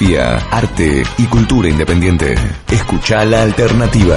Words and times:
Arte 0.00 1.02
y 1.18 1.26
cultura 1.26 1.68
independiente. 1.68 2.36
Escucha 2.70 3.24
la 3.24 3.42
alternativa. 3.42 4.16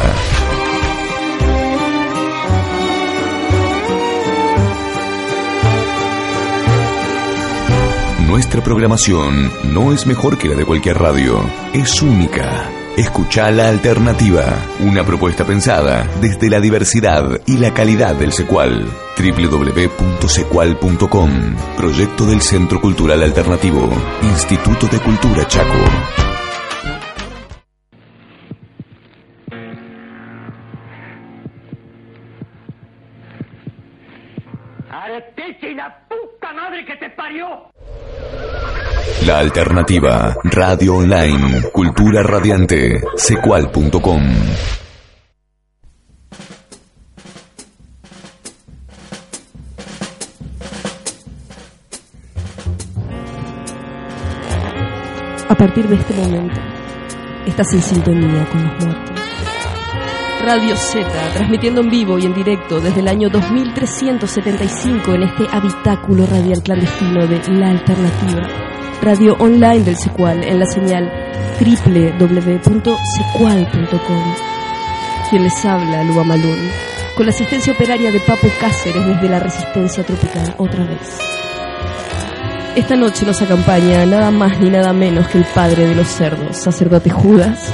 Nuestra 8.27 8.63
programación 8.63 9.51
no 9.73 9.91
es 9.91 10.05
mejor 10.05 10.37
que 10.37 10.49
la 10.49 10.55
de 10.55 10.65
cualquier 10.65 10.99
radio, 10.99 11.43
es 11.73 11.99
única. 12.03 12.80
Escucha 13.01 13.49
la 13.49 13.67
alternativa, 13.67 14.45
una 14.79 15.03
propuesta 15.03 15.43
pensada 15.43 16.07
desde 16.21 16.51
la 16.51 16.59
diversidad 16.59 17.41
y 17.47 17.57
la 17.57 17.73
calidad 17.73 18.13
del 18.13 18.31
secual. 18.31 18.85
www.secual.com, 19.17 21.55
proyecto 21.75 22.27
del 22.27 22.43
Centro 22.43 22.79
Cultural 22.79 23.23
Alternativo, 23.23 23.89
Instituto 24.21 24.85
de 24.85 24.99
Cultura 24.99 25.47
Chaco. 25.47 26.30
La 39.31 39.39
alternativa, 39.39 40.35
radio 40.43 40.95
online, 40.95 41.61
cultura 41.71 42.21
radiante, 42.21 43.01
secual.com. 43.15 44.21
A 55.47 55.55
partir 55.55 55.87
de 55.87 55.95
este 55.95 56.13
momento, 56.13 56.59
estás 57.47 57.71
en 57.71 57.81
sintonía 57.81 58.45
con 58.51 58.63
los 58.67 58.83
muertos. 58.83 59.19
Radio 60.43 60.75
Z, 60.75 61.07
transmitiendo 61.35 61.79
en 61.79 61.89
vivo 61.89 62.19
y 62.19 62.25
en 62.25 62.33
directo 62.33 62.81
desde 62.81 62.99
el 62.99 63.07
año 63.07 63.29
2375 63.29 65.13
en 65.13 65.23
este 65.23 65.47
habitáculo 65.49 66.25
radial 66.25 66.61
clandestino 66.61 67.25
de 67.27 67.41
La 67.53 67.69
Alternativa. 67.69 68.70
Radio 69.01 69.35
online 69.39 69.83
del 69.83 69.97
Secual 69.97 70.43
en 70.43 70.59
la 70.59 70.65
señal 70.67 71.11
www.secual.com. 71.59 74.23
Quien 75.27 75.43
les 75.43 75.65
habla, 75.65 76.03
Luba 76.03 76.23
Malún, 76.23 76.69
con 77.17 77.25
la 77.25 77.31
asistencia 77.31 77.73
operaria 77.73 78.11
de 78.11 78.19
Papo 78.19 78.47
Cáceres 78.59 79.03
desde 79.07 79.27
la 79.27 79.39
Resistencia 79.39 80.03
Tropical 80.03 80.53
otra 80.59 80.85
vez. 80.85 81.17
Esta 82.75 82.95
noche 82.95 83.25
nos 83.25 83.41
acompaña 83.41 84.05
nada 84.05 84.29
más 84.29 84.59
ni 84.59 84.69
nada 84.69 84.93
menos 84.93 85.27
que 85.29 85.39
el 85.39 85.45
padre 85.45 85.87
de 85.87 85.95
los 85.95 86.07
cerdos, 86.07 86.57
sacerdote 86.57 87.09
Judas, 87.09 87.73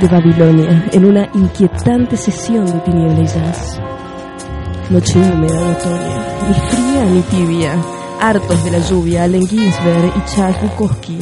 de 0.00 0.08
Babilonia 0.08 0.86
en 0.90 1.04
una 1.04 1.28
inquietante 1.32 2.16
sesión 2.16 2.66
de 2.66 2.80
tiniebla 2.80 3.20
y 3.20 3.26
jazz. 3.26 3.78
Noche 4.90 5.16
húmeda 5.16 5.60
de 5.60 5.72
otoño, 5.72 6.24
ni 6.48 6.54
fría 6.54 7.04
ni 7.04 7.20
tibia, 7.22 7.80
hartos 8.20 8.64
de 8.64 8.70
la 8.70 8.78
lluvia, 8.78 9.24
Allen 9.24 9.46
Ginsberg 9.46 10.12
y 10.16 10.34
Charles 10.34 10.60
Bukowski 10.62 11.18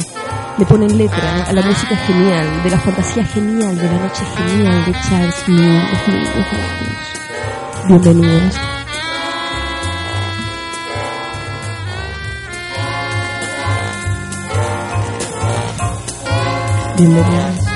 le 0.57 0.65
ponen 0.65 0.97
letra 0.97 1.45
a 1.45 1.53
la 1.53 1.61
música 1.61 1.97
genial, 1.97 2.63
de 2.63 2.69
la 2.69 2.79
fantasía 2.79 3.25
genial, 3.25 3.77
de 3.77 3.83
la 3.83 3.99
noche 3.99 4.23
genial 4.37 4.85
de 4.85 4.93
Charles 4.93 5.47
Mingus, 5.47 6.25
Bienvenidos. 7.87 8.55
Bienvenidos. 16.97 17.74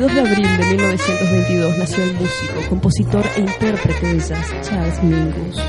22 0.00 0.14
de 0.14 0.30
abril 0.30 0.56
de 0.56 0.64
1922 0.76 1.78
nació 1.78 2.04
el 2.04 2.14
músico, 2.14 2.68
compositor 2.70 3.22
e 3.36 3.40
intérprete 3.40 4.14
de 4.14 4.18
jazz 4.18 4.50
Charles 4.62 5.02
Mingus. 5.02 5.62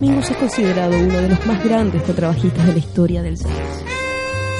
Mingus 0.00 0.30
es 0.32 0.36
considerado 0.36 0.98
uno 0.98 1.18
de 1.20 1.28
los 1.28 1.46
más 1.46 1.62
grandes 1.62 2.02
contrabajistas 2.02 2.66
de 2.66 2.72
la 2.72 2.78
historia 2.80 3.22
del 3.22 3.36
jazz. 3.36 3.84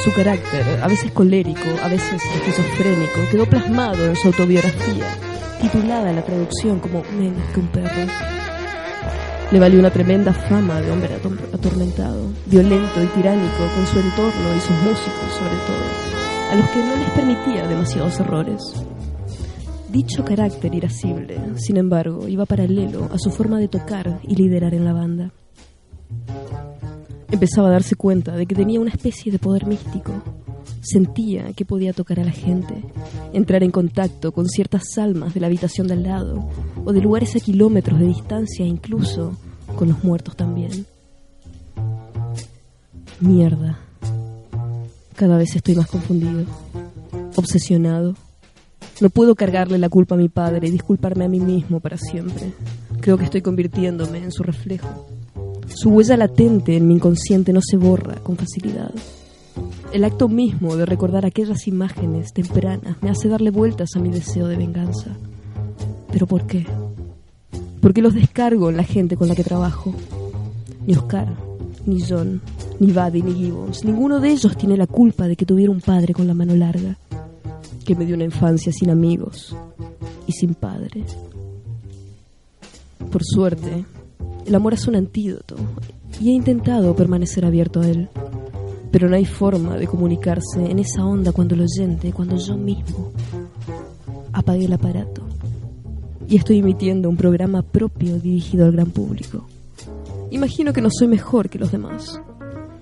Su 0.04 0.12
carácter, 0.12 0.80
a 0.80 0.86
veces 0.86 1.10
colérico, 1.10 1.68
a 1.82 1.88
veces 1.88 2.22
esquizofrénico, 2.36 3.28
quedó 3.28 3.44
plasmado 3.46 4.04
en 4.04 4.14
su 4.14 4.28
autobiografía, 4.28 5.06
titulada 5.60 6.12
la 6.12 6.22
traducción 6.22 6.78
como 6.78 7.02
Menos 7.18 7.42
que 7.52 7.58
un 7.58 7.66
perro. 7.72 8.06
Le 9.50 9.58
valió 9.58 9.80
una 9.80 9.90
tremenda 9.90 10.32
fama 10.32 10.80
de 10.80 10.92
hombre 10.92 11.18
atormentado, 11.52 12.30
violento 12.46 13.02
y 13.02 13.06
tiránico 13.06 13.66
con 13.74 13.84
su 13.84 13.98
entorno 13.98 14.56
y 14.56 14.60
sus 14.60 14.76
músicos 14.76 15.32
sobre 15.32 15.56
todo 15.66 16.22
a 16.52 16.54
los 16.54 16.68
que 16.68 16.84
no 16.84 16.96
les 16.96 17.10
permitía 17.10 17.66
demasiados 17.66 18.20
errores. 18.20 18.74
Dicho 19.92 20.24
carácter 20.24 20.74
irascible, 20.74 21.38
sin 21.56 21.76
embargo, 21.76 22.26
iba 22.26 22.46
paralelo 22.46 23.10
a 23.12 23.18
su 23.18 23.30
forma 23.30 23.58
de 23.58 23.68
tocar 23.68 24.20
y 24.26 24.36
liderar 24.36 24.72
en 24.72 24.86
la 24.86 24.94
banda. 24.94 25.32
Empezaba 27.30 27.68
a 27.68 27.72
darse 27.72 27.94
cuenta 27.94 28.34
de 28.34 28.46
que 28.46 28.54
tenía 28.54 28.80
una 28.80 28.90
especie 28.90 29.30
de 29.30 29.38
poder 29.38 29.66
místico. 29.66 30.22
Sentía 30.80 31.52
que 31.52 31.66
podía 31.66 31.92
tocar 31.92 32.20
a 32.20 32.24
la 32.24 32.30
gente, 32.30 32.82
entrar 33.34 33.62
en 33.62 33.70
contacto 33.70 34.32
con 34.32 34.48
ciertas 34.48 34.96
almas 34.96 35.34
de 35.34 35.40
la 35.40 35.48
habitación 35.48 35.86
de 35.88 35.92
al 35.92 36.04
lado 36.04 36.48
o 36.86 36.92
de 36.94 37.02
lugares 37.02 37.36
a 37.36 37.40
kilómetros 37.40 38.00
de 38.00 38.06
distancia, 38.06 38.64
incluso 38.64 39.36
con 39.76 39.88
los 39.88 40.02
muertos 40.02 40.36
también. 40.36 40.86
Mierda. 43.20 43.78
Cada 45.16 45.36
vez 45.36 45.54
estoy 45.54 45.74
más 45.74 45.86
confundido, 45.86 46.46
obsesionado. 47.36 48.14
No 49.02 49.10
puedo 49.10 49.34
cargarle 49.34 49.78
la 49.78 49.88
culpa 49.88 50.14
a 50.14 50.18
mi 50.18 50.28
padre 50.28 50.68
y 50.68 50.70
disculparme 50.70 51.24
a 51.24 51.28
mí 51.28 51.40
mismo 51.40 51.80
para 51.80 51.96
siempre. 51.96 52.52
Creo 53.00 53.18
que 53.18 53.24
estoy 53.24 53.42
convirtiéndome 53.42 54.18
en 54.18 54.30
su 54.30 54.44
reflejo. 54.44 55.08
Su 55.66 55.90
huella 55.90 56.16
latente 56.16 56.76
en 56.76 56.86
mi 56.86 56.94
inconsciente 56.94 57.52
no 57.52 57.58
se 57.60 57.76
borra 57.76 58.14
con 58.22 58.36
facilidad. 58.36 58.92
El 59.92 60.04
acto 60.04 60.28
mismo 60.28 60.76
de 60.76 60.86
recordar 60.86 61.26
aquellas 61.26 61.66
imágenes 61.66 62.32
tempranas 62.32 62.96
me 63.02 63.10
hace 63.10 63.28
darle 63.28 63.50
vueltas 63.50 63.88
a 63.96 63.98
mi 63.98 64.10
deseo 64.10 64.46
de 64.46 64.56
venganza. 64.56 65.16
¿Pero 66.12 66.28
por 66.28 66.46
qué? 66.46 66.64
¿Por 67.80 67.92
qué 67.92 68.02
los 68.02 68.14
descargo 68.14 68.70
en 68.70 68.76
la 68.76 68.84
gente 68.84 69.16
con 69.16 69.26
la 69.26 69.34
que 69.34 69.42
trabajo? 69.42 69.92
Ni 70.86 70.94
Oscar, 70.94 71.26
ni 71.86 72.00
John, 72.08 72.40
ni 72.78 72.92
Buddy, 72.92 73.22
ni 73.22 73.34
Gibbons. 73.34 73.84
Ninguno 73.84 74.20
de 74.20 74.30
ellos 74.30 74.56
tiene 74.56 74.76
la 74.76 74.86
culpa 74.86 75.26
de 75.26 75.34
que 75.34 75.44
tuviera 75.44 75.72
un 75.72 75.80
padre 75.80 76.14
con 76.14 76.28
la 76.28 76.34
mano 76.34 76.54
larga, 76.54 76.98
que 77.84 77.94
me 77.94 78.06
dio 78.06 78.14
una 78.14 78.24
infancia 78.24 78.72
sin 78.72 78.90
amigos 78.90 79.54
y 80.26 80.32
sin 80.32 80.54
padre. 80.54 81.04
Por 83.10 83.24
suerte, 83.24 83.84
el 84.46 84.54
amor 84.54 84.74
es 84.74 84.86
un 84.86 84.96
antídoto 84.96 85.56
y 86.20 86.30
he 86.30 86.32
intentado 86.32 86.94
permanecer 86.94 87.44
abierto 87.44 87.80
a 87.80 87.88
él. 87.88 88.08
Pero 88.90 89.08
no 89.08 89.16
hay 89.16 89.24
forma 89.24 89.76
de 89.76 89.86
comunicarse 89.86 90.64
en 90.70 90.78
esa 90.78 91.04
onda 91.04 91.32
cuando 91.32 91.54
el 91.54 91.62
oyente, 91.62 92.12
cuando 92.12 92.36
yo 92.36 92.56
mismo 92.56 93.12
apagué 94.32 94.66
el 94.66 94.72
aparato 94.72 95.22
y 96.28 96.36
estoy 96.36 96.58
emitiendo 96.58 97.08
un 97.08 97.16
programa 97.16 97.62
propio 97.62 98.18
dirigido 98.18 98.64
al 98.64 98.72
gran 98.72 98.90
público. 98.90 99.46
Imagino 100.30 100.72
que 100.72 100.80
no 100.80 100.88
soy 100.90 101.08
mejor 101.08 101.50
que 101.50 101.58
los 101.58 101.72
demás. 101.72 102.20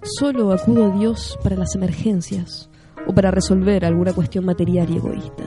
Solo 0.02 0.52
acudo 0.52 0.86
a 0.86 0.96
Dios 0.96 1.38
para 1.42 1.56
las 1.56 1.74
emergencias 1.74 2.69
o 3.06 3.14
para 3.14 3.30
resolver 3.30 3.84
alguna 3.84 4.12
cuestión 4.12 4.44
material 4.44 4.90
y 4.90 4.96
egoísta, 4.96 5.44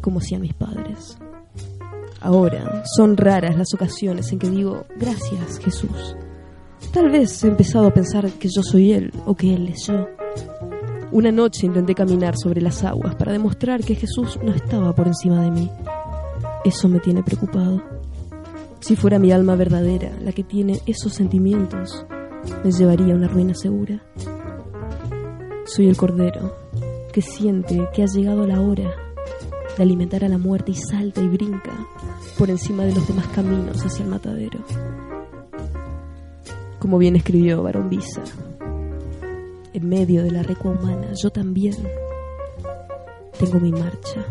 como 0.00 0.18
hacían 0.18 0.42
mis 0.42 0.54
padres. 0.54 1.18
Ahora 2.20 2.82
son 2.96 3.16
raras 3.16 3.56
las 3.56 3.74
ocasiones 3.74 4.32
en 4.32 4.38
que 4.38 4.48
digo, 4.48 4.86
gracias 4.96 5.58
Jesús. 5.58 6.16
Tal 6.92 7.10
vez 7.10 7.44
he 7.44 7.48
empezado 7.48 7.88
a 7.88 7.94
pensar 7.94 8.30
que 8.32 8.48
yo 8.48 8.62
soy 8.62 8.92
Él 8.92 9.12
o 9.26 9.34
que 9.34 9.54
Él 9.54 9.68
es 9.68 9.86
yo. 9.86 10.08
Una 11.12 11.30
noche 11.30 11.66
intenté 11.66 11.94
caminar 11.94 12.36
sobre 12.36 12.60
las 12.60 12.82
aguas 12.82 13.14
para 13.16 13.32
demostrar 13.32 13.84
que 13.84 13.94
Jesús 13.94 14.38
no 14.42 14.52
estaba 14.52 14.94
por 14.94 15.06
encima 15.06 15.42
de 15.42 15.50
mí. 15.50 15.70
Eso 16.64 16.88
me 16.88 16.98
tiene 17.00 17.22
preocupado. 17.22 17.82
Si 18.80 18.96
fuera 18.96 19.18
mi 19.18 19.30
alma 19.30 19.54
verdadera 19.54 20.12
la 20.20 20.32
que 20.32 20.44
tiene 20.44 20.80
esos 20.86 21.12
sentimientos, 21.12 22.06
me 22.64 22.72
llevaría 22.72 23.12
a 23.12 23.16
una 23.16 23.28
ruina 23.28 23.54
segura. 23.54 24.02
Soy 25.66 25.88
el 25.88 25.96
cordero 25.96 26.63
que 27.14 27.22
siente 27.22 27.88
que 27.94 28.02
ha 28.02 28.06
llegado 28.06 28.44
la 28.44 28.60
hora 28.60 28.92
de 29.76 29.82
alimentar 29.84 30.24
a 30.24 30.28
la 30.28 30.36
muerte 30.36 30.72
y 30.72 30.74
salta 30.74 31.20
y 31.20 31.28
brinca 31.28 31.70
por 32.36 32.50
encima 32.50 32.84
de 32.84 32.92
los 32.92 33.06
demás 33.06 33.28
caminos 33.28 33.80
hacia 33.86 34.04
el 34.04 34.10
matadero. 34.10 34.58
Como 36.80 36.98
bien 36.98 37.14
escribió 37.14 37.62
Barón 37.62 37.88
Visa, 37.88 38.20
en 39.72 39.88
medio 39.88 40.24
de 40.24 40.32
la 40.32 40.42
recua 40.42 40.72
humana, 40.72 41.12
yo 41.14 41.30
también 41.30 41.76
tengo 43.38 43.60
mi 43.60 43.70
marcha. 43.70 44.26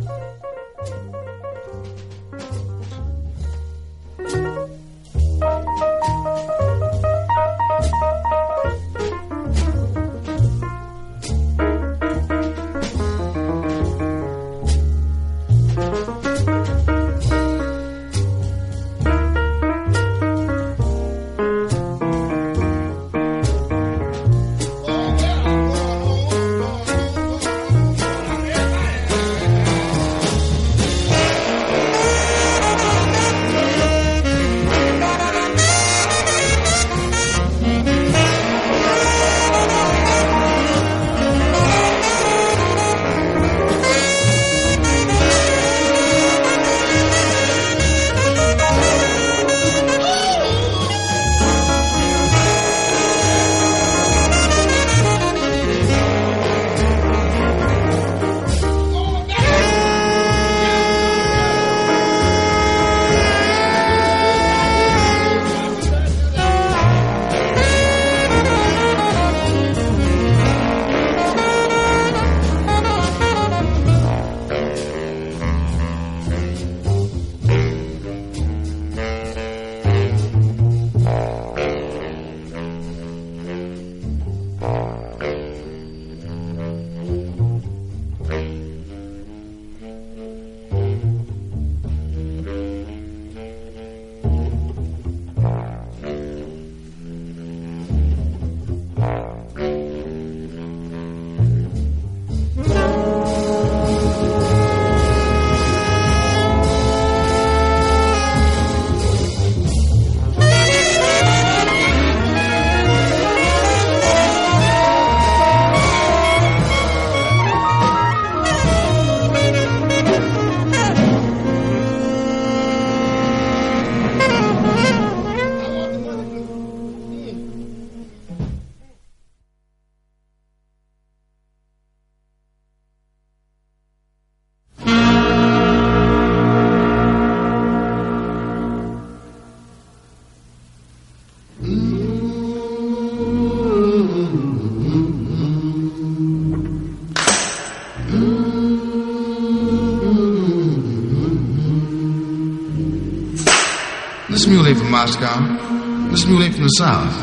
This 154.44 154.52
mule 154.52 154.68
ain't 154.68 154.78
from 154.78 154.92
Moscow. 154.92 156.10
This 156.12 156.26
mule 156.26 156.44
ain't 156.44 156.56
from 156.56 156.64
the 156.66 156.76
South. 156.76 157.16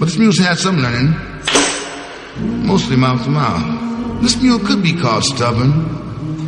But 0.00 0.06
this 0.06 0.18
mule's 0.18 0.36
had 0.36 0.58
some 0.58 0.78
learning. 0.78 1.14
Mostly 2.66 2.96
mouth 2.96 3.22
to 3.22 3.30
mouth. 3.30 4.20
This 4.20 4.34
mule 4.42 4.58
could 4.58 4.82
be 4.82 5.00
called 5.00 5.22
stubborn 5.22 5.70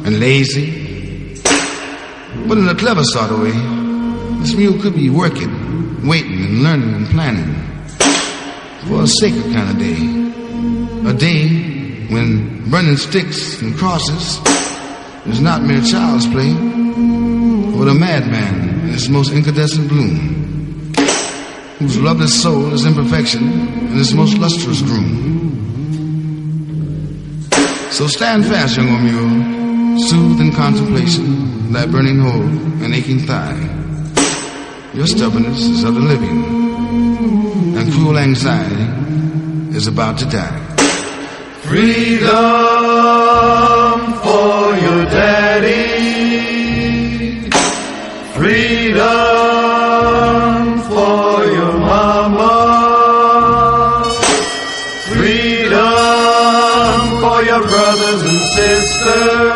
and 0.04 0.18
lazy. 0.18 1.38
But 2.48 2.58
in 2.58 2.66
a 2.66 2.74
clever 2.74 3.04
sort 3.04 3.30
of 3.30 3.42
way, 3.42 3.52
this 4.40 4.56
mule 4.56 4.82
could 4.82 4.96
be 4.96 5.08
working, 5.08 6.04
waiting, 6.04 6.42
and 6.42 6.64
learning 6.64 6.92
and 6.92 7.06
planning 7.06 7.54
for 8.88 9.02
a 9.02 9.06
sacred 9.06 9.54
kind 9.54 9.70
of 9.70 9.78
day. 9.78 11.10
A 11.10 11.14
day 11.14 12.08
when 12.12 12.68
burning 12.72 12.96
sticks 12.96 13.62
and 13.62 13.72
crosses 13.76 14.40
is 15.26 15.40
not 15.40 15.62
mere 15.62 15.80
child's 15.80 16.26
play, 16.26 16.52
but 17.78 17.86
a 17.86 17.94
madman 17.94 18.63
its 18.94 19.08
most 19.08 19.32
incandescent 19.32 19.88
bloom, 19.88 20.94
whose 21.78 21.98
loveless 21.98 22.40
soul 22.40 22.72
is 22.72 22.86
imperfection 22.86 23.42
and 23.88 23.98
its 23.98 24.12
most 24.12 24.38
lustrous 24.38 24.80
groom. 24.82 25.32
So 27.90 28.06
stand 28.06 28.46
fast, 28.46 28.76
young 28.76 29.04
mule, 29.04 29.98
soothed 29.98 30.40
in 30.40 30.52
contemplation, 30.52 31.72
thy 31.72 31.86
burning 31.86 32.20
hole 32.20 32.48
and 32.82 32.94
aching 32.94 33.18
thigh. 33.18 33.58
Your 34.94 35.08
stubbornness 35.08 35.60
is 35.64 35.82
of 35.82 35.94
the 35.94 36.00
living, 36.00 36.44
and 37.76 37.92
cruel 37.92 38.16
anxiety 38.16 38.86
is 39.76 39.88
about 39.88 40.18
to 40.18 40.26
die. 40.26 40.60
Freedom 41.62 42.30
for 44.22 44.76
your 44.86 45.04
daddy. 45.06 45.93
Freedom 48.44 49.00
for 50.82 51.46
your 51.46 51.78
mama. 51.78 52.52
Freedom 55.14 55.80
for 57.22 57.42
your 57.42 57.62
brothers 57.62 58.22
and 58.22 58.40
sisters. 58.52 59.53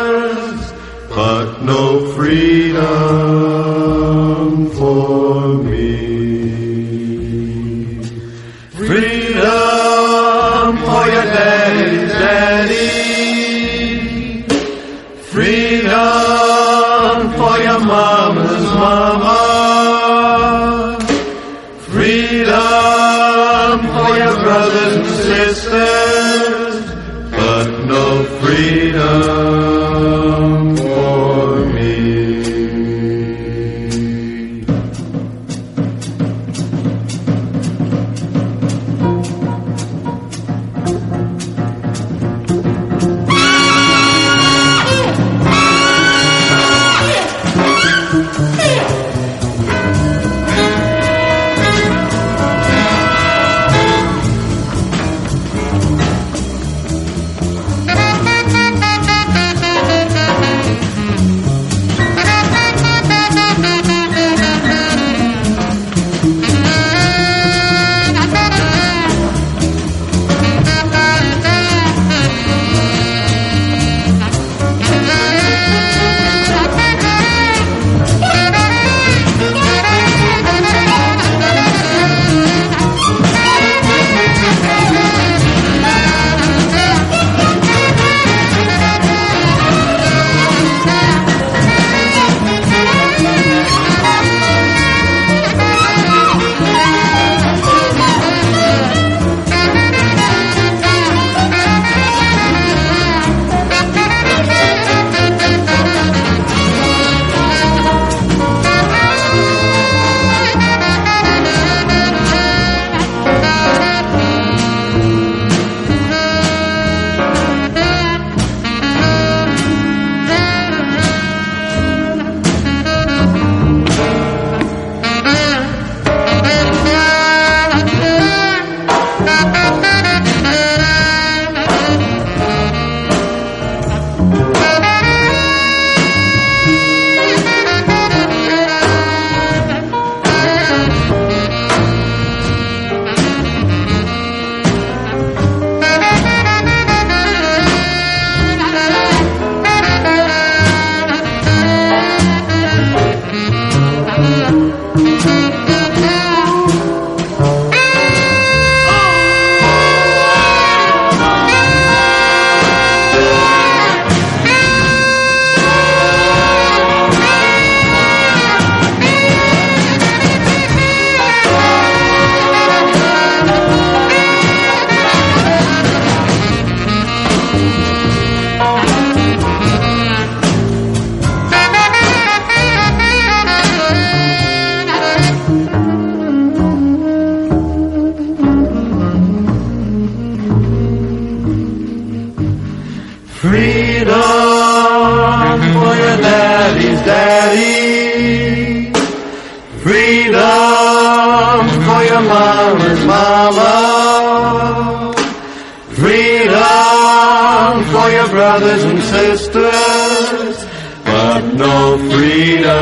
Brothers 208.29 208.83
and 208.83 209.01
sisters. 209.01 210.65
But 211.05 211.41
no 211.53 211.97
freedom 212.11 212.73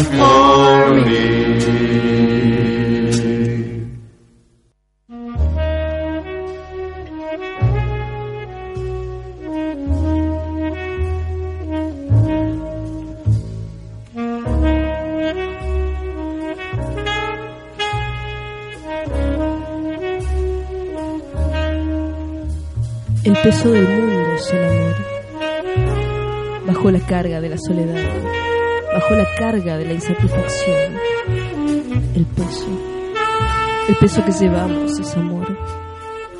for 0.00 0.94
me. 1.06 1.35
Peso 23.46 23.70
del 23.70 23.88
mundo 23.88 24.34
es 24.34 24.52
el 24.52 24.64
amor. 24.64 24.94
Bajo 26.66 26.90
la 26.90 26.98
carga 26.98 27.40
de 27.40 27.48
la 27.48 27.56
soledad, 27.56 28.02
bajo 28.92 29.14
la 29.14 29.24
carga 29.38 29.78
de 29.78 29.84
la 29.84 29.92
insatisfacción, 29.92 30.94
el 32.16 32.26
peso, 32.26 32.66
el 33.88 33.94
peso 33.98 34.24
que 34.24 34.32
llevamos 34.32 34.98
es 34.98 35.16
amor. 35.16 35.56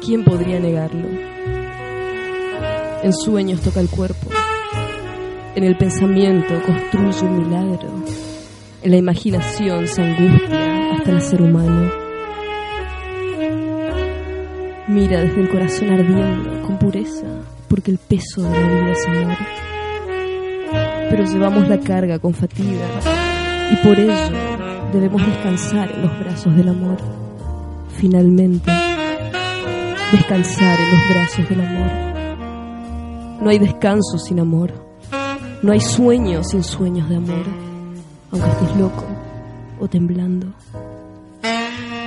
¿Quién 0.05 0.25
podría 0.25 0.59
negarlo? 0.59 1.07
En 3.05 3.13
sueños 3.13 3.61
toca 3.61 3.79
el 3.79 3.89
cuerpo, 3.89 4.29
en 5.55 5.63
el 5.63 5.79
pensamiento 5.79 6.61
construye 6.67 7.23
un 7.23 7.39
milagro, 7.39 7.89
en 8.83 8.91
la 8.91 8.97
imaginación 8.97 9.87
se 9.87 10.03
angustia 10.03 10.95
hasta 10.97 11.13
el 11.13 11.23
ser 11.23 11.41
humano. 11.41 11.89
Mira 14.89 15.21
desde 15.21 15.41
el 15.41 15.49
corazón 15.49 15.91
ardiendo 15.91 16.56
con 16.67 16.79
pureza, 16.79 17.27
porque 17.69 17.91
el 17.91 17.99
peso 17.99 18.43
de 18.43 18.51
la 18.51 18.69
vida 18.69 18.93
es 18.93 19.07
amor. 19.07 19.37
Pero 21.11 21.25
llevamos 21.25 21.69
la 21.69 21.79
carga 21.79 22.19
con 22.19 22.35
fatiga 22.35 22.87
y 23.73 23.77
por 23.87 23.99
ello 23.99 24.13
debemos 24.93 25.25
descansar 25.25 25.91
en 25.93 26.03
los 26.03 26.19
brazos 26.19 26.57
del 26.57 26.69
amor. 26.69 26.97
Finalmente, 27.97 28.71
descansar 30.13 30.79
en 30.81 30.91
los 30.91 31.09
brazos 31.09 31.49
del 31.49 31.61
amor. 31.61 32.07
No 33.41 33.51
hay 33.51 33.59
descanso 33.59 34.19
sin 34.19 34.41
amor. 34.41 34.73
No 35.63 35.73
hay 35.73 35.81
sueño 35.81 36.45
sin 36.45 36.63
sueños 36.63 37.09
de 37.09 37.17
amor, 37.17 37.45
aunque 38.31 38.49
estés 38.49 38.77
loco 38.77 39.05
o 39.81 39.89
temblando, 39.89 40.49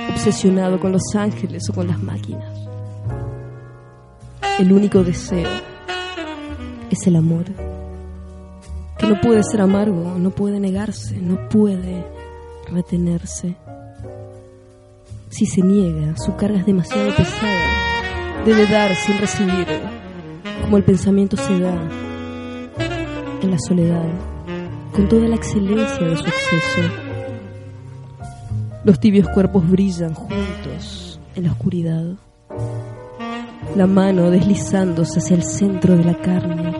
obsesionado 0.08 0.78
con 0.78 0.92
los 0.92 1.02
ángeles 1.14 1.68
o 1.68 1.72
con 1.72 1.88
las 1.88 2.00
máquinas. 2.00 2.49
El 4.60 4.72
único 4.72 5.02
deseo 5.02 5.48
es 6.90 7.06
el 7.06 7.16
amor, 7.16 7.46
que 8.98 9.06
no 9.06 9.18
puede 9.22 9.42
ser 9.42 9.62
amargo, 9.62 10.18
no 10.18 10.32
puede 10.32 10.60
negarse, 10.60 11.16
no 11.16 11.48
puede 11.48 12.04
retenerse. 12.70 13.56
Si 15.30 15.46
se 15.46 15.62
niega, 15.62 16.14
su 16.18 16.36
carga 16.36 16.58
es 16.58 16.66
demasiado 16.66 17.08
pesada. 17.16 18.44
Debe 18.44 18.66
dar 18.66 18.94
sin 18.96 19.16
recibir, 19.16 19.66
como 20.60 20.76
el 20.76 20.84
pensamiento 20.84 21.38
se 21.38 21.58
da 21.58 21.80
en 23.40 23.50
la 23.50 23.58
soledad, 23.66 24.10
con 24.92 25.08
toda 25.08 25.26
la 25.26 25.36
excelencia 25.36 26.06
de 26.06 26.16
su 26.18 26.26
exceso. 26.26 26.82
Los 28.84 29.00
tibios 29.00 29.26
cuerpos 29.30 29.66
brillan 29.70 30.12
juntos 30.12 31.18
en 31.34 31.44
la 31.44 31.52
oscuridad. 31.52 32.18
La 33.76 33.86
mano 33.86 34.30
deslizándose 34.30 35.20
hacia 35.20 35.36
el 35.36 35.44
centro 35.44 35.96
de 35.96 36.04
la 36.04 36.14
carne. 36.14 36.72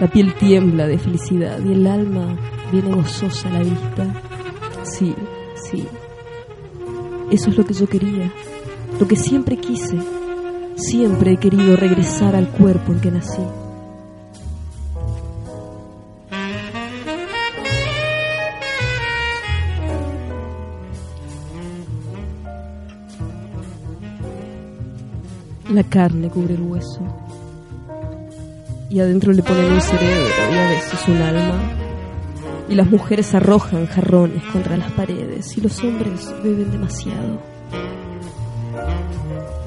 La 0.00 0.10
piel 0.10 0.34
tiembla 0.34 0.86
de 0.86 0.98
felicidad 0.98 1.58
y 1.64 1.72
el 1.72 1.86
alma 1.86 2.36
viene 2.72 2.94
gozosa 2.94 3.48
a 3.48 3.52
la 3.52 3.60
vista. 3.60 4.22
Sí, 4.82 5.14
sí. 5.54 5.86
Eso 7.30 7.50
es 7.50 7.56
lo 7.56 7.64
que 7.64 7.74
yo 7.74 7.86
quería, 7.86 8.32
lo 8.98 9.06
que 9.06 9.16
siempre 9.16 9.56
quise. 9.56 9.98
Siempre 10.74 11.32
he 11.32 11.36
querido 11.36 11.76
regresar 11.76 12.34
al 12.34 12.48
cuerpo 12.48 12.92
en 12.92 13.00
que 13.00 13.10
nací. 13.10 13.42
La 25.70 25.84
carne 25.84 26.28
cubre 26.28 26.54
el 26.54 26.62
hueso. 26.62 27.00
Y 28.88 28.98
adentro 28.98 29.32
le 29.32 29.40
ponen 29.40 29.72
un 29.72 29.80
cerebro 29.80 30.28
y 30.52 30.56
a 30.56 30.68
veces 30.68 31.08
un 31.08 31.16
alma. 31.18 31.60
Y 32.68 32.74
las 32.74 32.90
mujeres 32.90 33.32
arrojan 33.36 33.86
jarrones 33.86 34.42
contra 34.52 34.76
las 34.76 34.90
paredes 34.92 35.56
y 35.56 35.60
los 35.60 35.78
hombres 35.84 36.34
beben 36.42 36.72
demasiado. 36.72 37.40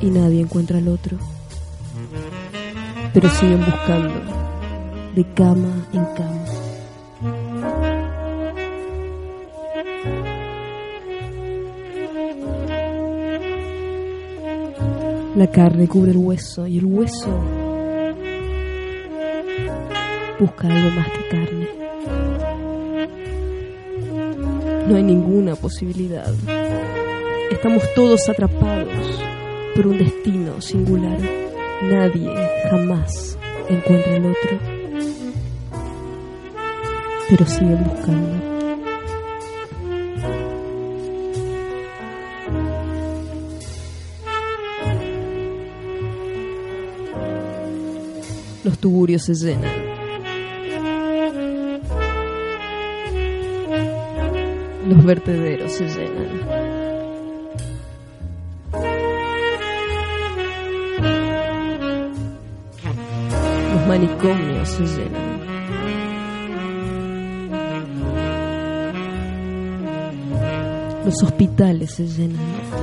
Y 0.01 0.07
nadie 0.07 0.41
encuentra 0.41 0.77
al 0.77 0.89
otro. 0.89 1.17
Pero 3.13 3.29
siguen 3.29 3.63
buscando 3.63 4.13
de 5.15 5.33
cama 5.33 5.87
en 5.93 6.05
cama. 6.15 6.42
La 15.36 15.48
carne 15.48 15.88
cubre 15.88 16.12
el 16.12 16.17
hueso 16.17 16.67
y 16.67 16.78
el 16.78 16.86
hueso 16.86 17.39
busca 20.39 20.67
algo 20.67 20.89
más 20.91 21.08
que 21.10 21.28
carne. 21.28 21.67
No 24.88 24.96
hay 24.96 25.02
ninguna 25.02 25.56
posibilidad. 25.56 26.32
Estamos 27.50 27.82
todos 27.96 28.30
atrapados 28.30 29.24
por 29.76 29.88
un 29.88 29.98
destino 29.98 30.62
singular. 30.62 31.17
Nadie 31.82 32.30
jamás 32.69 33.36
encuentra 33.69 34.15
el 34.15 34.26
otro. 34.28 34.60
Pero 37.30 37.46
siguen 37.48 37.84
buscando. 37.86 38.52
Los 48.63 48.80
tuburios 48.80 49.23
se 49.23 49.34
llenan. 49.34 49.71
Los 54.88 55.06
vertederos 55.06 55.71
se 55.71 55.88
llenan. 55.88 56.39
Los 63.73 63.88
manicomios 63.88 64.69
se 64.69 64.84
llenan. 64.86 65.34
Los 71.04 71.21
hospitales 71.21 71.91
se 71.91 72.08
llenan. 72.08 72.83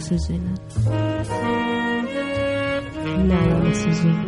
Tumbas 0.00 0.04
se 0.04 0.32
llenan. 0.32 0.54
Nada 3.28 3.60
llena. 3.92 4.24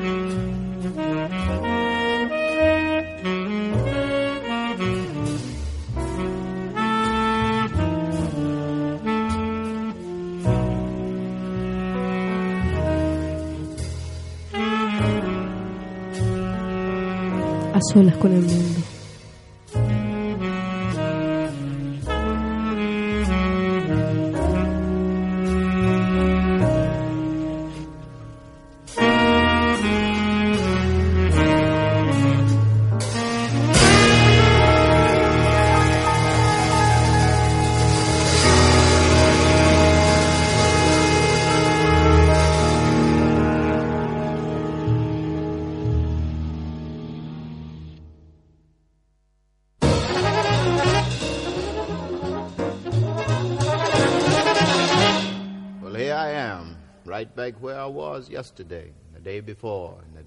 A 17.75 17.81
solas 17.93 18.17
con 18.19 18.33
el 18.33 18.43
mundo. 18.43 18.72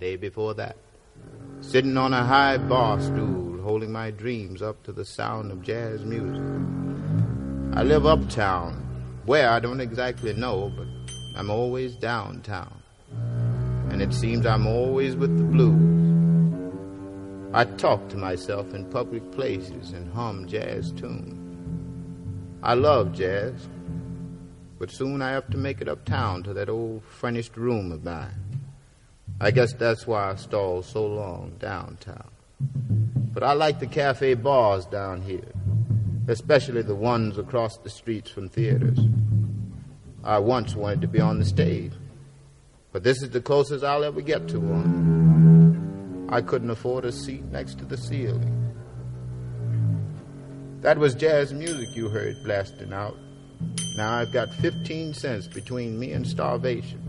Day 0.05 0.15
before 0.15 0.53
that. 0.53 0.77
Sitting 1.61 1.97
on 1.97 2.13
a 2.13 2.23
high 2.23 2.57
bar 2.57 3.01
stool, 3.01 3.59
holding 3.63 3.91
my 3.91 4.11
dreams 4.11 4.61
up 4.61 4.83
to 4.83 4.91
the 4.91 5.03
sound 5.03 5.51
of 5.51 5.63
jazz 5.63 6.05
music. 6.05 6.45
I 7.73 7.81
live 7.81 8.05
uptown, 8.05 8.73
where 9.25 9.49
I 9.49 9.59
don't 9.59 9.81
exactly 9.81 10.33
know, 10.33 10.71
but 10.77 10.87
I'm 11.39 11.49
always 11.49 11.95
downtown. 11.95 12.83
And 13.89 13.99
it 13.99 14.13
seems 14.13 14.45
I'm 14.45 14.67
always 14.67 15.15
with 15.15 15.35
the 15.39 15.43
blues. 15.43 15.93
I 17.51 17.65
talk 17.65 18.07
to 18.09 18.17
myself 18.17 18.75
in 18.75 18.85
public 18.91 19.31
places 19.31 19.93
and 19.93 20.13
hum 20.13 20.47
jazz 20.47 20.91
tunes. 20.91 21.41
I 22.61 22.75
love 22.75 23.11
jazz, 23.11 23.55
but 24.77 24.91
soon 24.91 25.23
I 25.23 25.31
have 25.31 25.49
to 25.49 25.57
make 25.57 25.81
it 25.81 25.87
uptown 25.87 26.43
to 26.43 26.53
that 26.53 26.69
old 26.69 27.03
furnished 27.05 27.57
room 27.57 27.91
of 27.91 28.03
mine. 28.03 28.44
I 29.39 29.51
guess 29.51 29.73
that's 29.73 30.07
why 30.07 30.31
I 30.31 30.35
stalled 30.35 30.85
so 30.85 31.05
long 31.05 31.53
downtown. 31.59 32.29
But 33.33 33.43
I 33.43 33.53
like 33.53 33.79
the 33.79 33.87
cafe 33.87 34.33
bars 34.33 34.85
down 34.85 35.21
here, 35.21 35.51
especially 36.27 36.81
the 36.83 36.95
ones 36.95 37.37
across 37.37 37.77
the 37.77 37.89
streets 37.89 38.31
from 38.31 38.47
theaters. 38.47 38.97
I 40.23 40.39
once 40.39 40.73
wanted 40.73 41.01
to 41.01 41.07
be 41.07 41.19
on 41.19 41.39
the 41.39 41.45
stage, 41.45 41.91
but 42.93 43.03
this 43.03 43.21
is 43.21 43.29
the 43.31 43.41
closest 43.41 43.83
I'll 43.83 44.05
ever 44.05 44.21
get 44.21 44.47
to 44.49 44.59
one. 44.59 46.27
I 46.29 46.41
couldn't 46.41 46.69
afford 46.69 47.03
a 47.05 47.11
seat 47.11 47.43
next 47.51 47.77
to 47.79 47.85
the 47.85 47.97
ceiling. 47.97 48.73
That 50.79 50.97
was 50.97 51.13
jazz 51.13 51.51
music 51.53 51.95
you 51.95 52.09
heard 52.09 52.41
blasting 52.43 52.93
out. 52.93 53.17
Now 53.97 54.13
I've 54.17 54.31
got 54.31 54.53
15 54.53 55.13
cents 55.13 55.47
between 55.47 55.99
me 55.99 56.13
and 56.13 56.25
starvation, 56.25 57.01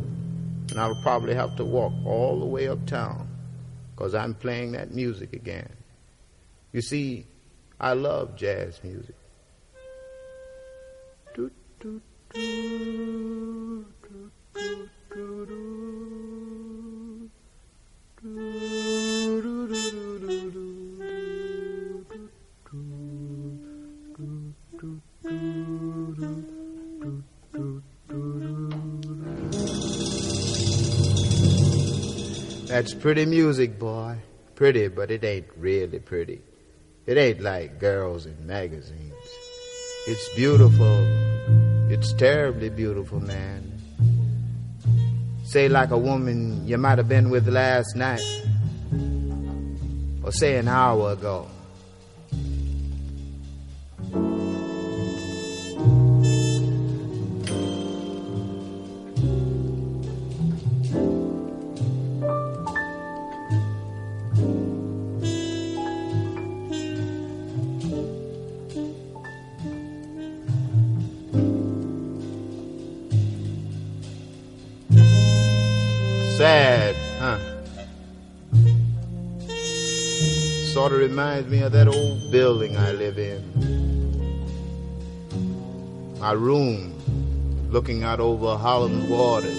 and 0.71 0.81
I'll 0.81 1.01
probably 1.03 1.35
have 1.35 1.57
to 1.57 1.65
walk 1.65 1.93
all 2.05 2.39
the 2.41 2.47
way 2.47 2.69
uptown 2.69 3.29
because 3.95 4.15
I'm 4.15 4.35
playing 4.35 4.73
that 4.73 4.93
music 4.93 5.33
again. 5.33 5.71
You 6.73 6.83
see, 6.83 7.27
I 7.81 7.95
love 7.95 8.37
jazz 8.37 8.81
music. 8.83 9.15
Do, 11.35 11.51
do, 11.81 12.01
do, 12.33 13.87
That's 32.77 32.93
pretty 32.93 33.25
music, 33.25 33.79
boy. 33.79 34.19
Pretty, 34.55 34.89
but 34.89 35.11
it 35.11 35.25
ain't 35.25 35.47
really 35.57 35.99
pretty. 35.99 36.43
It 37.07 37.17
ain't 37.17 37.41
like 37.41 37.81
girls 37.81 38.27
in 38.27 38.47
magazines. 38.47 39.15
It's 40.07 40.29
beautiful. 40.37 40.99
It's 41.91 42.13
terribly 42.13 42.69
beautiful, 42.69 43.19
man. 43.19 43.81
Say, 45.47 45.71
like 45.71 45.91
a 45.91 45.97
woman 45.97 46.69
you 46.69 46.77
might 46.77 46.99
have 46.99 47.09
been 47.09 47.31
with 47.31 47.49
last 47.49 47.97
night, 47.97 48.21
or 50.23 50.31
say 50.31 50.59
an 50.59 50.69
hour 50.69 51.13
ago. 51.13 51.49
Reminds 81.17 81.49
me 81.49 81.63
of 81.63 81.73
that 81.73 81.89
old 81.89 82.31
building 82.31 82.77
I 82.77 82.93
live 82.93 83.19
in. 83.19 83.41
My 86.21 86.33
room 86.33 86.93
looking 87.71 88.05
out 88.05 88.21
over 88.21 88.55
Holland 88.55 89.09
waters. 89.09 89.57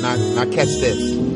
Now, 0.00 0.16
now 0.16 0.50
catch 0.50 0.68
this. 0.80 1.33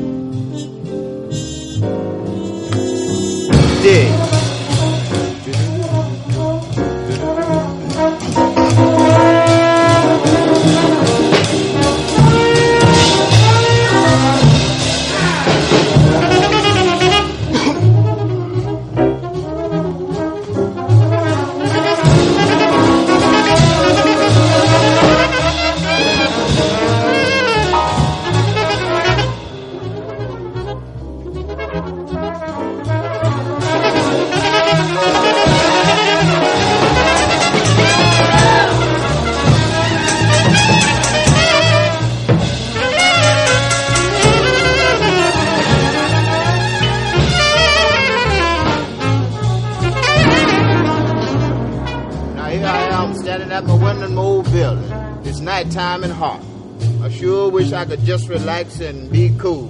And 58.81 59.11
be 59.11 59.33
cool. 59.37 59.67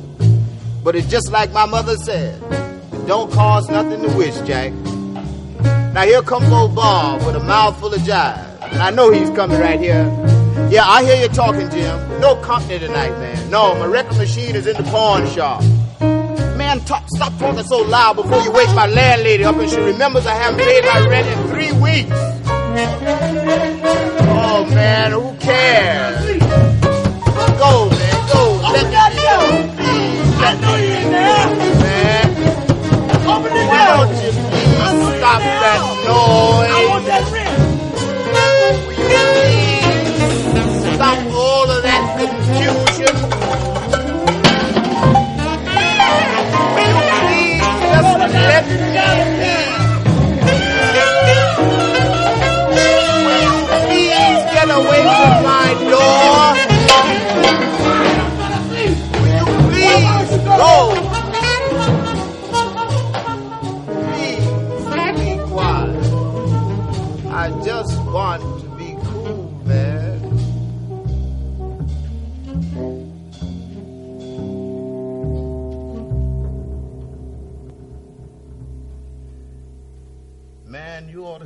But 0.83 0.95
it's 0.95 1.07
just 1.07 1.31
like 1.31 1.51
my 1.51 1.65
mother 1.65 1.95
said. 1.97 2.39
Don't 3.07 3.31
cause 3.31 3.69
nothing 3.69 4.01
to 4.01 4.17
wish, 4.17 4.35
Jack. 4.41 4.71
Now 5.93 6.03
here 6.03 6.21
comes 6.21 6.49
old 6.51 6.75
Bob 6.75 7.25
with 7.25 7.35
a 7.35 7.39
mouthful 7.39 7.93
of 7.93 8.01
jive. 8.01 8.61
And 8.71 8.81
I 8.81 8.91
know 8.91 9.11
he's 9.11 9.29
coming 9.31 9.59
right 9.59 9.79
here. 9.79 10.05
Yeah, 10.69 10.85
I 10.85 11.03
hear 11.03 11.15
you 11.21 11.27
talking, 11.29 11.69
Jim. 11.71 12.21
No 12.21 12.35
company 12.35 12.77
tonight, 12.77 13.11
man. 13.11 13.49
No, 13.49 13.73
my 13.75 13.85
record 13.87 14.17
machine 14.17 14.55
is 14.55 14.67
in 14.67 14.77
the 14.77 14.83
pawn 14.83 15.27
shop. 15.27 15.63
Man, 16.55 16.79
talk, 16.81 17.03
stop 17.07 17.35
talking 17.39 17.63
so 17.63 17.79
loud 17.79 18.15
before 18.15 18.41
you 18.41 18.51
wake 18.51 18.69
my 18.75 18.85
landlady 18.85 19.43
up 19.43 19.55
and 19.55 19.69
she 19.69 19.77
remembers 19.77 20.27
I 20.27 20.35
haven't 20.35 20.59
paid 20.59 20.83
my 20.85 21.07
rent 21.07 21.27
in 21.27 21.47
three 21.47 21.71
weeks. 21.81 22.11
Oh 24.31 24.65
man, 24.69 25.11
who 25.11 25.35
cares? 25.37 26.28
Stop 35.39 35.61
that 35.61 35.81
noise? 36.05 36.78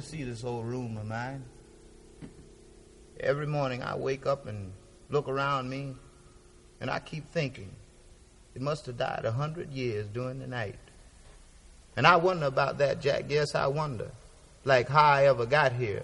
See 0.04 0.24
this 0.24 0.44
old 0.44 0.66
room 0.66 0.98
of 0.98 1.08
mine. 1.08 1.44
Every 3.20 3.48
morning 3.48 3.82
I 3.82 3.96
wake 3.96 4.26
up 4.26 4.48
and 4.48 4.74
look 5.10 5.28
around 5.28 5.70
me, 5.70 5.96
and 6.82 6.89
I 6.89 7.00
keep 7.00 7.30
thinking, 7.32 7.72
it 8.56 8.62
must 8.62 8.86
have 8.86 8.98
died 8.98 9.22
a 9.24 9.32
hundred 9.32 9.72
years 9.72 10.08
during 10.08 10.39
the 10.39 10.48
night. 10.48 10.78
And 11.96 12.06
I 12.06 12.18
wonder 12.18 12.48
about 12.48 12.80
that, 12.80 13.02
Jack. 13.02 13.26
Yes, 13.30 13.56
I 13.56 13.68
wonder. 13.68 14.12
Like 14.66 14.88
how 14.89 15.04
I 15.04 15.28
ever 15.28 15.46
got 15.46 15.74
here, 15.74 16.04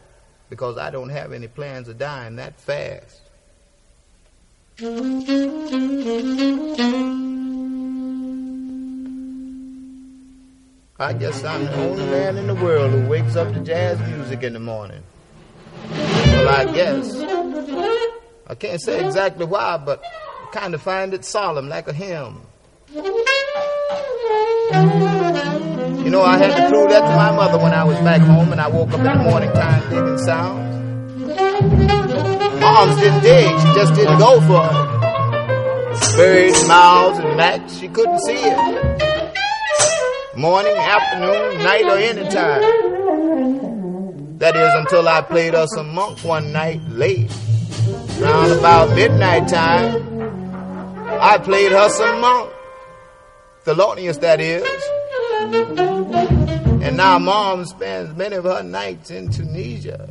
because 0.49 0.77
I 0.77 0.89
don't 0.89 1.09
have 1.09 1.33
any 1.33 1.47
plans 1.47 1.87
of 1.87 1.97
dying 1.97 2.37
that 2.37 2.59
fast. 2.59 3.21
I 11.01 11.13
guess 11.13 11.45
I'm 11.45 11.63
the 11.63 11.73
only 11.75 12.05
man 12.07 12.35
in 12.35 12.47
the 12.47 12.55
world 12.55 12.91
who 12.91 13.07
wakes 13.07 13.37
up 13.37 13.53
to 13.53 13.61
jazz 13.61 13.97
music 14.09 14.43
in 14.43 14.51
the 14.51 14.59
morning. 14.59 15.01
Well, 15.91 16.49
I 16.49 16.65
guess. 16.73 17.15
I 18.47 18.55
can't 18.55 18.81
say 18.81 19.05
exactly 19.05 19.45
why, 19.45 19.77
but 19.77 20.03
I 20.03 20.49
kind 20.51 20.73
of 20.73 20.81
find 20.81 21.13
it 21.13 21.23
solemn, 21.23 21.69
like 21.69 21.87
a 21.87 21.93
hymn. 21.93 22.41
You 22.93 23.01
know, 26.09 26.21
I 26.21 26.37
had 26.37 26.53
to 26.57 26.67
prove 26.69 26.89
that 26.89 26.99
to 26.99 27.15
my 27.15 27.31
mother 27.33 27.59
when 27.59 27.71
I 27.73 27.85
was 27.85 27.97
back 27.99 28.19
home 28.19 28.51
and 28.51 28.59
I 28.59 28.67
woke 28.67 28.89
up 28.89 28.99
in 28.99 29.05
the 29.05 29.23
morning 29.23 29.53
time 29.53 29.89
digging 29.89 30.17
sounds. 30.17 30.67
Moms 32.59 32.95
didn't 32.97 33.21
dig, 33.21 33.57
she 33.57 33.73
just 33.73 33.93
didn't 33.93 34.17
go 34.19 34.41
for 34.41 34.65
it. 34.65 36.17
Birds, 36.17 36.67
mouths, 36.67 37.19
and 37.19 37.37
bats, 37.37 37.79
she 37.79 37.87
couldn't 37.87 38.19
see 38.19 38.33
it 38.33 39.08
morning, 40.39 40.73
afternoon, 40.77 41.57
night, 41.63 41.83
or 41.83 41.97
any 41.97 42.23
time. 42.29 42.61
That 44.37 44.55
is 44.55 44.73
until 44.73 45.09
I 45.09 45.21
played 45.21 45.53
us 45.53 45.75
a 45.75 45.83
monk 45.83 46.23
one 46.23 46.53
night 46.53 46.79
late. 46.87 47.29
Round 48.19 48.53
about 48.53 48.95
midnight 48.95 49.49
time, 49.49 49.97
I 51.19 51.37
played 51.39 51.73
her 51.73 51.89
some 51.89 52.21
monk. 52.21 52.53
Thelonious, 53.65 54.21
that 54.21 54.39
is. 54.39 54.63
And 56.83 56.95
now 56.95 57.19
mom 57.19 57.65
spends 57.65 58.15
many 58.15 58.37
of 58.37 58.45
her 58.45 58.63
nights 58.63 59.11
in 59.11 59.29
Tunisia. 59.29 60.09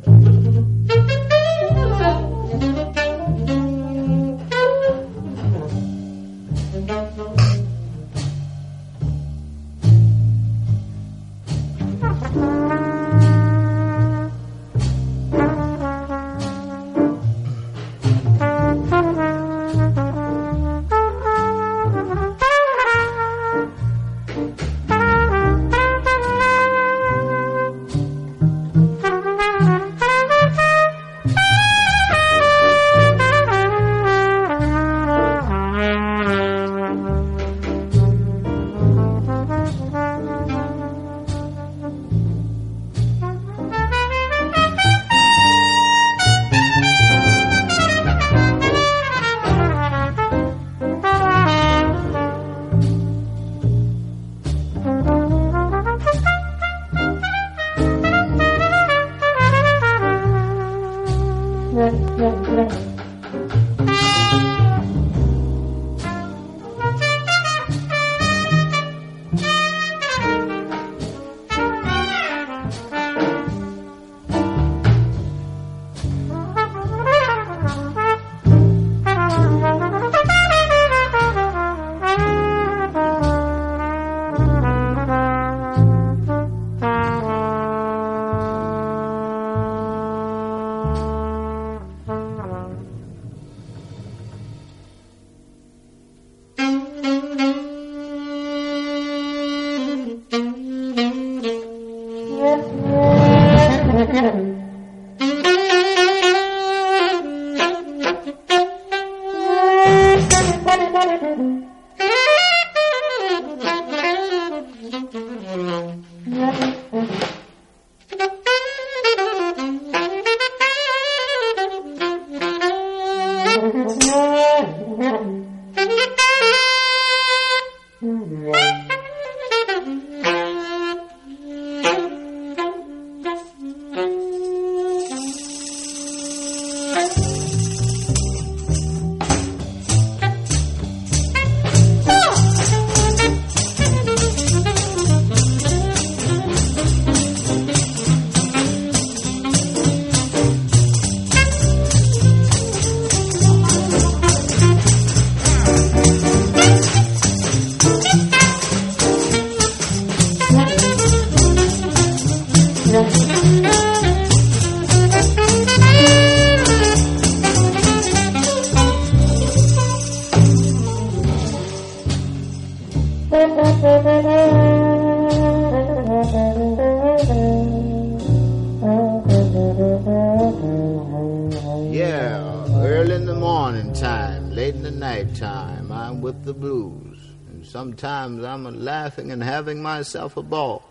Sometimes 187.69 188.43
I'm 188.43 188.63
laughing 188.83 189.31
and 189.31 189.43
having 189.43 189.79
myself 189.79 190.37
a 190.37 190.41
ball. 190.41 190.83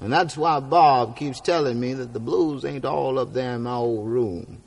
And 0.00 0.10
that's 0.10 0.34
why 0.34 0.60
Bob 0.60 1.14
keeps 1.14 1.42
telling 1.42 1.78
me 1.78 1.92
that 1.92 2.14
the 2.14 2.20
blues 2.20 2.64
ain't 2.64 2.86
all 2.86 3.18
up 3.18 3.34
there 3.34 3.56
in 3.56 3.64
my 3.64 3.74
old 3.74 4.08
room. 4.08 4.62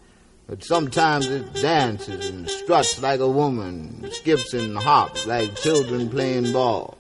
But 0.46 0.64
sometimes 0.64 1.28
it 1.28 1.52
dances 1.56 2.30
and 2.30 2.48
struts 2.48 3.02
like 3.02 3.20
a 3.20 3.28
woman, 3.28 4.12
skips 4.12 4.54
and 4.54 4.78
hops 4.78 5.26
like 5.26 5.56
children 5.56 6.08
playing 6.08 6.54
ball. 6.54 7.00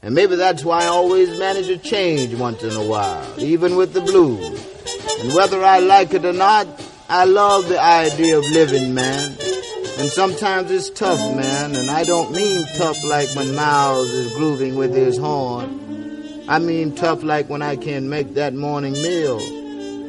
And 0.00 0.14
maybe 0.14 0.36
that's 0.36 0.64
why 0.64 0.84
I 0.84 0.86
always 0.86 1.36
manage 1.40 1.66
to 1.66 1.76
change 1.76 2.36
once 2.36 2.62
in 2.62 2.74
a 2.74 2.86
while, 2.86 3.40
even 3.42 3.74
with 3.74 3.94
the 3.94 4.00
blues. 4.00 4.64
And 5.20 5.34
whether 5.34 5.60
I 5.64 5.80
like 5.80 6.14
it 6.14 6.24
or 6.24 6.32
not, 6.32 6.68
I 7.08 7.24
love 7.24 7.68
the 7.68 7.80
idea 7.80 8.38
of 8.38 8.44
living, 8.44 8.94
man. 8.94 9.36
And 9.98 10.10
sometimes 10.10 10.70
it's 10.70 10.90
tough, 10.90 11.20
man, 11.36 11.76
and 11.76 11.90
I 11.90 12.02
don't 12.04 12.32
mean 12.32 12.66
tough 12.76 13.04
like 13.04 13.28
when 13.36 13.54
Miles 13.54 14.10
is 14.10 14.34
grooving 14.34 14.74
with 14.74 14.94
his 14.94 15.18
horn. 15.18 16.44
I 16.48 16.58
mean 16.58 16.94
tough 16.94 17.22
like 17.22 17.48
when 17.48 17.62
I 17.62 17.76
can't 17.76 18.06
make 18.06 18.34
that 18.34 18.54
morning 18.54 18.94
meal, 18.94 19.38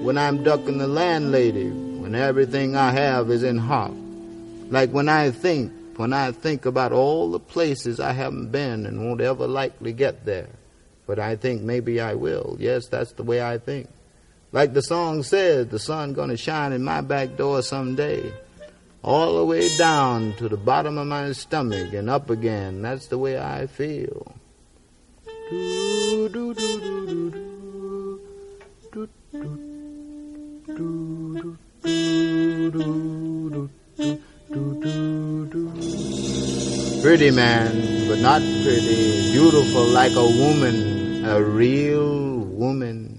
when 0.01 0.17
I'm 0.17 0.41
ducking 0.43 0.77
the 0.77 0.87
landlady, 0.87 1.69
when 1.69 2.15
everything 2.15 2.75
I 2.75 2.91
have 2.91 3.29
is 3.29 3.43
in 3.43 3.57
hock. 3.57 3.91
Like 4.69 4.89
when 4.91 5.09
I 5.09 5.31
think, 5.31 5.71
when 5.97 6.13
I 6.13 6.31
think 6.31 6.65
about 6.65 6.91
all 6.91 7.29
the 7.29 7.39
places 7.39 7.99
I 7.99 8.13
haven't 8.13 8.51
been 8.51 8.85
and 8.85 9.05
won't 9.05 9.21
ever 9.21 9.47
likely 9.47 9.93
get 9.93 10.25
there. 10.25 10.49
But 11.05 11.19
I 11.19 11.35
think 11.35 11.61
maybe 11.61 11.99
I 11.99 12.15
will. 12.15 12.55
Yes, 12.57 12.87
that's 12.87 13.11
the 13.11 13.23
way 13.23 13.43
I 13.43 13.57
think. 13.57 13.89
Like 14.53 14.73
the 14.73 14.81
song 14.81 15.23
says, 15.23 15.67
the 15.67 15.77
sun 15.77 16.13
gonna 16.13 16.37
shine 16.37 16.71
in 16.71 16.83
my 16.83 17.01
back 17.01 17.35
door 17.35 17.61
someday 17.61 18.33
all 19.03 19.35
the 19.37 19.45
way 19.45 19.75
down 19.77 20.33
to 20.37 20.47
the 20.47 20.57
bottom 20.57 20.97
of 20.97 21.07
my 21.07 21.31
stomach 21.33 21.93
and 21.93 22.09
up 22.09 22.29
again. 22.29 22.81
That's 22.81 23.07
the 23.07 23.17
way 23.17 23.37
I 23.37 23.67
feel. 23.67 24.33
Pretty 37.03 37.31
man, 37.31 38.07
but 38.07 38.19
not 38.19 38.41
pretty. 38.63 39.31
Beautiful 39.33 39.83
like 39.87 40.13
a 40.15 40.23
woman, 40.23 41.25
a 41.25 41.43
real 41.43 42.37
woman. 42.39 43.12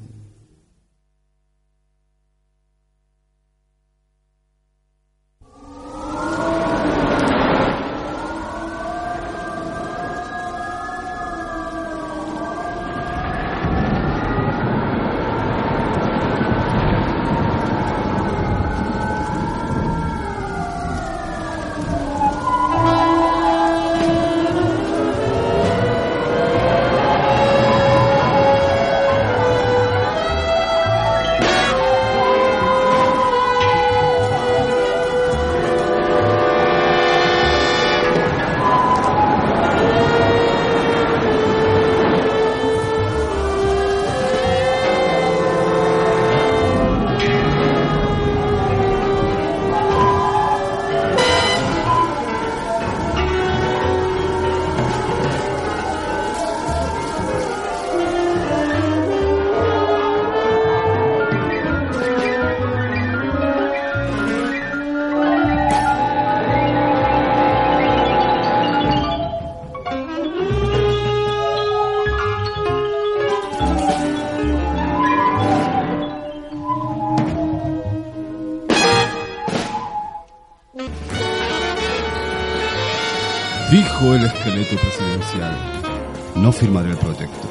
No 86.54 86.60
firmaré 86.60 86.90
el 86.90 86.96
proyecto. 86.96 87.48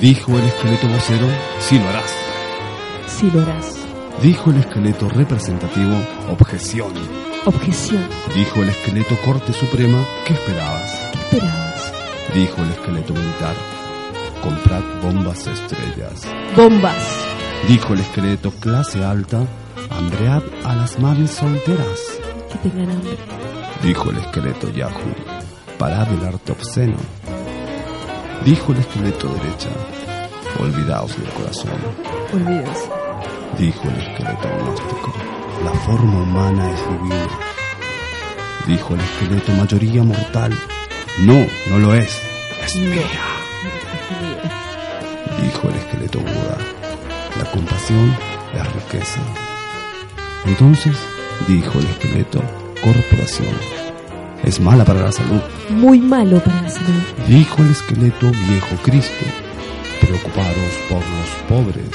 Dijo 0.00 0.38
el 0.38 0.44
esqueleto 0.44 0.88
vocero, 0.88 1.26
sí 1.60 1.78
lo 1.78 1.88
harás. 1.88 2.14
Sí 3.06 3.30
lo 3.30 3.42
harás. 3.42 3.76
Dijo 4.22 4.50
el 4.50 4.58
esqueleto 4.58 5.08
representativo, 5.08 5.94
objeción. 6.30 6.92
Objeción. 7.44 8.02
Dijo 8.34 8.62
el 8.62 8.70
esqueleto 8.70 9.16
Corte 9.24 9.52
Suprema, 9.52 10.02
¿qué 10.26 10.34
esperabas? 10.34 11.10
¿Qué 11.12 11.18
esperabas? 11.36 11.92
Dijo 12.34 12.62
el 12.62 12.70
esqueleto 12.70 13.12
militar, 13.12 13.54
comprad 14.42 14.82
bombas 15.02 15.46
estrellas. 15.46 16.26
Bombas. 16.56 17.26
Dijo 17.68 17.94
el 17.94 18.00
esqueleto 18.00 18.50
clase 18.52 19.04
alta, 19.04 19.46
hambread 19.90 20.42
a 20.64 20.74
las 20.74 20.98
madres 20.98 21.32
solteras. 21.32 22.00
Que 22.50 22.68
tengan 22.68 22.90
hambre. 22.90 23.16
Dijo 23.82 24.10
el 24.10 24.18
esqueleto 24.18 24.70
Yahoo, 24.70 25.14
parad 25.78 26.10
el 26.12 26.24
arte 26.26 26.52
obsceno. 26.52 26.96
Dijo 28.44 28.72
el 28.72 28.78
esqueleto 28.78 29.28
derecha, 29.28 29.70
olvidaos 30.60 31.16
del 31.16 31.28
corazón. 31.30 31.72
Olvídense. 32.30 32.90
Dijo 33.58 33.88
el 33.88 33.96
esqueleto 33.96 34.48
agnóstico, 34.48 35.14
la 35.64 35.70
forma 35.70 36.22
humana 36.22 36.70
es 36.70 36.88
divina. 36.90 37.28
Dijo 38.66 38.94
el 38.94 39.00
esqueleto 39.00 39.52
mayoría 39.52 40.02
mortal, 40.02 40.52
no, 41.20 41.46
no 41.70 41.78
lo 41.78 41.94
es, 41.94 42.20
es 42.62 42.76
mía. 42.76 43.06
Dijo 45.40 45.68
el 45.70 45.76
esqueleto 45.76 46.18
Buda, 46.18 46.58
la 47.38 47.50
compasión 47.50 48.14
es 48.52 48.72
riqueza. 48.74 49.20
Entonces, 50.44 50.98
dijo 51.48 51.78
el 51.78 51.86
esqueleto 51.86 52.42
corporación, 52.82 53.83
es 54.44 54.60
mala 54.60 54.84
para 54.84 55.00
la 55.00 55.12
salud. 55.12 55.40
Muy 55.70 55.98
malo 56.00 56.38
para 56.40 56.62
la 56.62 56.68
salud. 56.70 57.02
Dijo 57.26 57.62
el 57.62 57.70
esqueleto 57.70 58.30
viejo 58.48 58.76
Cristo, 58.82 59.24
preocupados 60.00 60.72
por 60.88 60.98
los 60.98 61.28
pobres. 61.48 61.90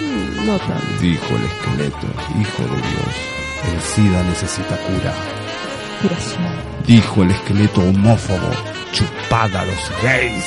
Mm, 0.00 0.46
No 0.46 0.58
tanto. 0.58 0.84
Dijo 1.00 1.36
el 1.36 1.44
esqueleto, 1.44 2.06
hijo 2.40 2.62
de 2.62 2.80
Dios, 2.88 3.14
el 3.74 3.80
SIDA 3.82 4.22
necesita 4.24 4.76
cura. 4.76 5.14
Curación. 6.02 6.44
Dijo 6.86 7.22
el 7.22 7.30
esqueleto 7.30 7.80
homófobo, 7.80 8.50
chupada 8.92 9.62
a 9.62 9.64
los 9.66 9.90
gays. 10.02 10.44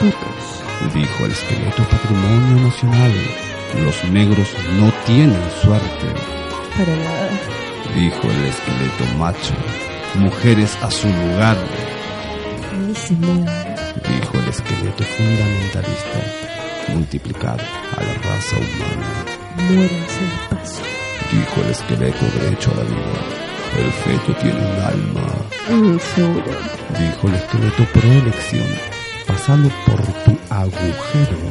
Putos. 0.00 0.94
Dijo 0.94 1.24
el 1.26 1.32
esqueleto 1.32 1.82
patrimonio 1.84 2.64
nacional, 2.66 3.12
los 3.84 4.04
negros 4.10 4.48
no 4.78 4.92
tienen 5.06 5.40
suerte. 5.62 6.06
Para 6.76 6.96
nada. 6.96 7.57
Dijo 7.98 8.30
el 8.30 8.44
esqueleto 8.44 9.04
macho, 9.18 9.54
mujeres 10.14 10.78
a 10.82 10.88
su 10.88 11.08
lugar. 11.08 11.56
Dijo 13.10 14.38
el 14.38 14.48
esqueleto 14.48 15.02
fundamentalista, 15.02 16.20
multiplicado 16.94 17.58
a 17.96 18.02
la 18.04 18.14
raza 18.14 18.56
humana. 18.56 19.24
Muéranse 19.68 20.20
despacio. 20.22 20.84
Dijo 21.32 21.60
el 21.64 21.70
esqueleto 21.70 22.24
derecho 22.38 22.70
a 22.70 22.76
la 22.76 22.82
vida. 22.84 23.20
El 23.76 23.90
feto 23.90 24.32
tiene 24.40 24.60
un 24.60 24.80
alma. 24.80 25.26
Mm, 25.68 25.98
seguro. 26.14 26.52
Dijo 27.00 27.26
el 27.26 27.34
esqueleto 27.34 27.84
proelección, 27.94 28.68
pasando 29.26 29.68
por 29.86 30.00
tu 30.22 30.38
agujero. 30.50 31.50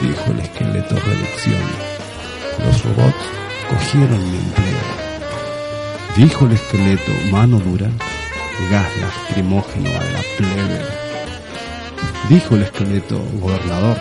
Dijo 0.00 0.30
el 0.30 0.40
esqueleto 0.40 0.94
reducción. 0.94 1.60
Los 2.64 2.82
robots 2.82 3.24
cogieron 3.68 4.30
mi 4.30 4.38
empleo. 4.38 4.97
Dijo 6.18 6.46
el 6.46 6.52
esqueleto 6.54 7.12
mano 7.30 7.60
dura, 7.60 7.88
gas 8.72 8.88
lacrimógeno 9.00 9.88
a 9.88 10.02
la 10.02 10.20
plebe. 10.36 10.80
Dijo 12.28 12.56
el 12.56 12.62
esqueleto 12.62 13.22
gobernador, 13.34 13.96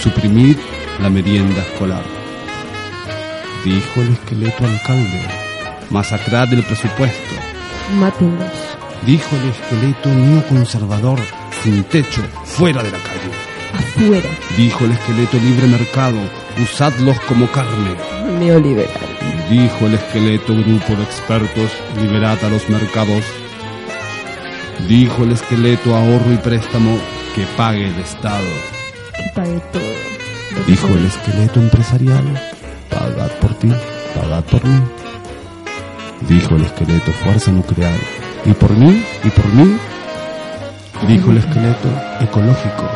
suprimid 0.00 0.56
la 1.02 1.10
merienda 1.10 1.60
escolar. 1.60 2.04
Dijo 3.64 4.00
el 4.00 4.12
esqueleto 4.12 4.64
alcalde, 4.64 5.22
masacrad 5.90 6.52
el 6.52 6.62
presupuesto. 6.62 7.34
Mátenlos. 7.98 8.52
Dijo 9.04 9.34
el 9.42 9.48
esqueleto 9.50 10.10
neoconservador, 10.10 11.18
sin 11.64 11.82
techo, 11.82 12.22
fuera 12.44 12.80
de 12.80 12.92
la 12.92 12.98
calle. 12.98 13.32
Afuera. 13.74 14.30
Dijo 14.56 14.84
el 14.84 14.92
esqueleto 14.92 15.36
libre 15.38 15.66
mercado, 15.66 16.18
usadlos 16.62 17.18
como 17.22 17.50
carne. 17.50 17.96
Neoliberal. 18.38 19.07
Dijo 19.50 19.86
el 19.86 19.94
esqueleto 19.94 20.54
grupo 20.54 20.94
de 20.94 21.02
expertos, 21.02 21.70
liberad 22.00 22.38
a 22.44 22.48
los 22.48 22.68
mercados. 22.68 23.24
Dijo 24.86 25.24
el 25.24 25.32
esqueleto 25.32 25.96
ahorro 25.96 26.32
y 26.32 26.36
préstamo, 26.36 26.98
que 27.34 27.44
pague 27.56 27.88
el 27.88 27.98
Estado. 27.98 28.44
Que 29.16 29.30
pague 29.34 29.60
todo. 29.72 30.18
Dijo 30.66 30.88
el 30.88 31.06
esqueleto 31.06 31.60
empresarial, 31.60 32.24
pagad 32.90 33.30
por 33.40 33.54
ti, 33.54 33.72
pagad 34.14 34.44
por 34.44 34.64
mí. 34.64 34.80
Dijo 36.28 36.56
el 36.56 36.62
esqueleto 36.62 37.12
fuerza 37.12 37.50
nuclear, 37.52 37.96
y 38.44 38.52
por 38.52 38.72
mí, 38.76 39.02
y 39.24 39.30
por 39.30 39.46
mí. 39.54 39.78
Dijo 41.06 41.30
el 41.30 41.38
esqueleto 41.38 41.88
ecológico, 42.20 42.90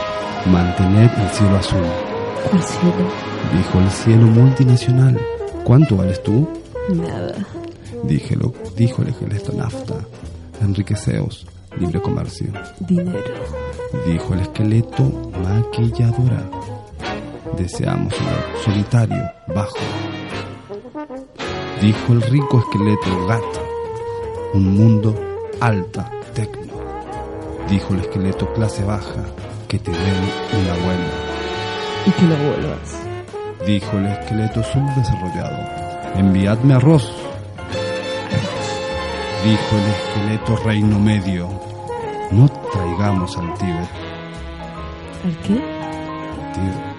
mantened 0.47 1.11
el 1.19 1.31
cielo 1.31 1.57
azul. 1.57 1.85
¿Cuál 2.51 2.63
cielo? 2.63 3.11
Dijo 3.57 3.79
el 3.79 3.91
cielo 3.91 4.27
multinacional, 4.27 5.19
¿cuánto 5.65 5.97
vales 5.97 6.23
tú? 6.23 6.49
Nada. 6.89 7.35
Díjelo, 8.05 8.53
dijo 8.77 9.03
el 9.03 9.09
esqueleto 9.09 9.53
nafta, 9.53 9.95
enriqueceos, 10.61 11.47
libre 11.79 12.01
comercio. 12.01 12.49
Dinero. 12.81 13.21
Dijo 14.07 14.35
el 14.35 14.41
esqueleto 14.41 15.31
maquilladora, 15.43 16.51
deseamos 17.57 18.15
un 18.19 18.63
solitario, 18.65 19.23
bajo. 19.55 19.77
Dijo 21.81 22.13
el 22.13 22.23
rico 22.23 22.59
esqueleto 22.61 23.27
gato, 23.27 23.63
un 24.55 24.77
mundo 24.77 25.15
alta, 25.61 26.11
tecno. 26.35 26.73
Dijo 27.69 27.95
el 27.95 28.01
esqueleto 28.01 28.53
clase 28.53 28.85
baja, 28.85 29.25
que 29.69 29.79
te 29.79 29.91
den 29.91 30.01
una 30.01 30.85
buena. 30.85 31.11
Y 32.07 32.11
que 32.11 32.23
no 32.23 32.37
vuelvas. 32.37 33.12
Dijo 33.67 33.97
el 33.97 34.07
esqueleto 34.07 34.61
subdesarrollado, 34.65 35.57
enviadme 36.17 36.75
arroz. 36.75 37.13
Dijo 39.45 39.77
el 39.77 39.85
esqueleto 39.91 40.57
reino 40.65 40.99
medio, 40.99 41.49
no 42.33 42.49
traigamos 42.49 43.37
al 43.39 43.55
tío. 43.55 43.79
¿Al 45.25 45.37
qué? 45.45 45.53
Al 45.53 46.53
tío. 46.53 46.93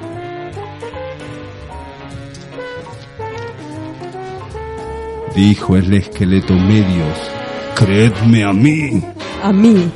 Dijo 5.35 5.75
el 5.75 5.93
esqueleto 5.93 6.53
medios, 6.53 7.31
creedme 7.75 8.45
a 8.45 8.53
mí. 8.53 9.03
A 9.43 9.51
mí. 9.51 9.91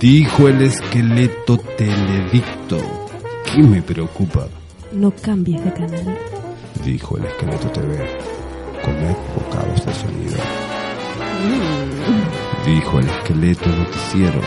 Dijo 0.00 0.48
el 0.48 0.62
esqueleto 0.62 1.58
teledicto, 1.76 2.78
¿qué 3.44 3.62
me 3.62 3.82
preocupa? 3.82 4.46
No 4.92 5.10
cambies 5.10 5.62
de 5.64 5.72
canal. 5.72 6.18
Dijo 6.84 7.18
el 7.18 7.24
esqueleto 7.26 7.68
TV, 7.72 7.98
comed 8.82 9.16
bocados 9.36 9.84
de 9.84 9.94
sonido. 9.94 10.36
Dijo 12.64 12.98
el 12.98 13.06
esqueleto 13.06 13.68
noticiero, 13.68 14.40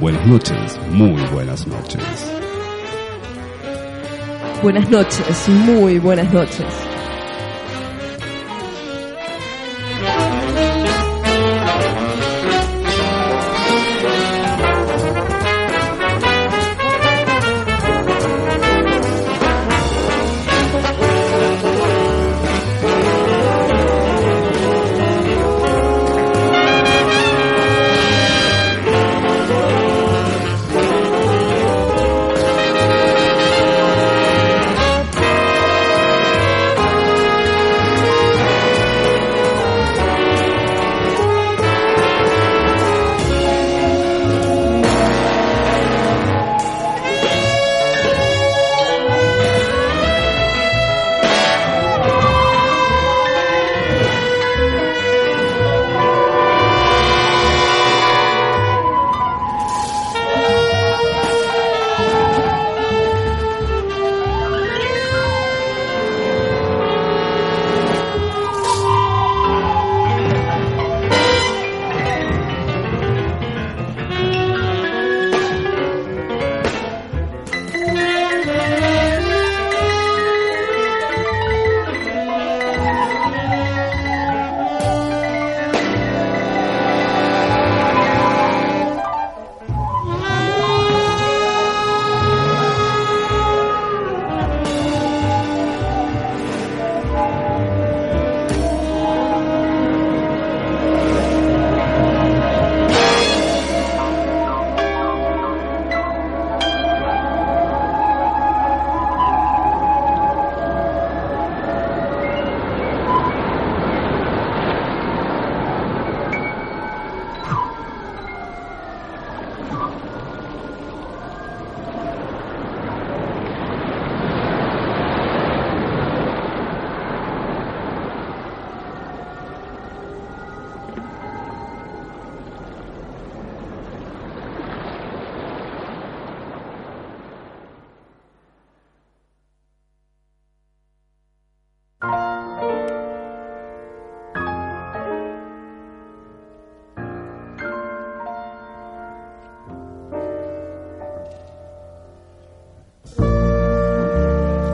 buenas 0.00 0.26
noches, 0.26 0.80
muy 0.90 1.20
buenas 1.32 1.66
noches. 1.66 2.02
Buenas 4.62 4.88
noches, 4.88 5.48
muy 5.48 5.98
buenas 5.98 6.32
noches. 6.32 6.85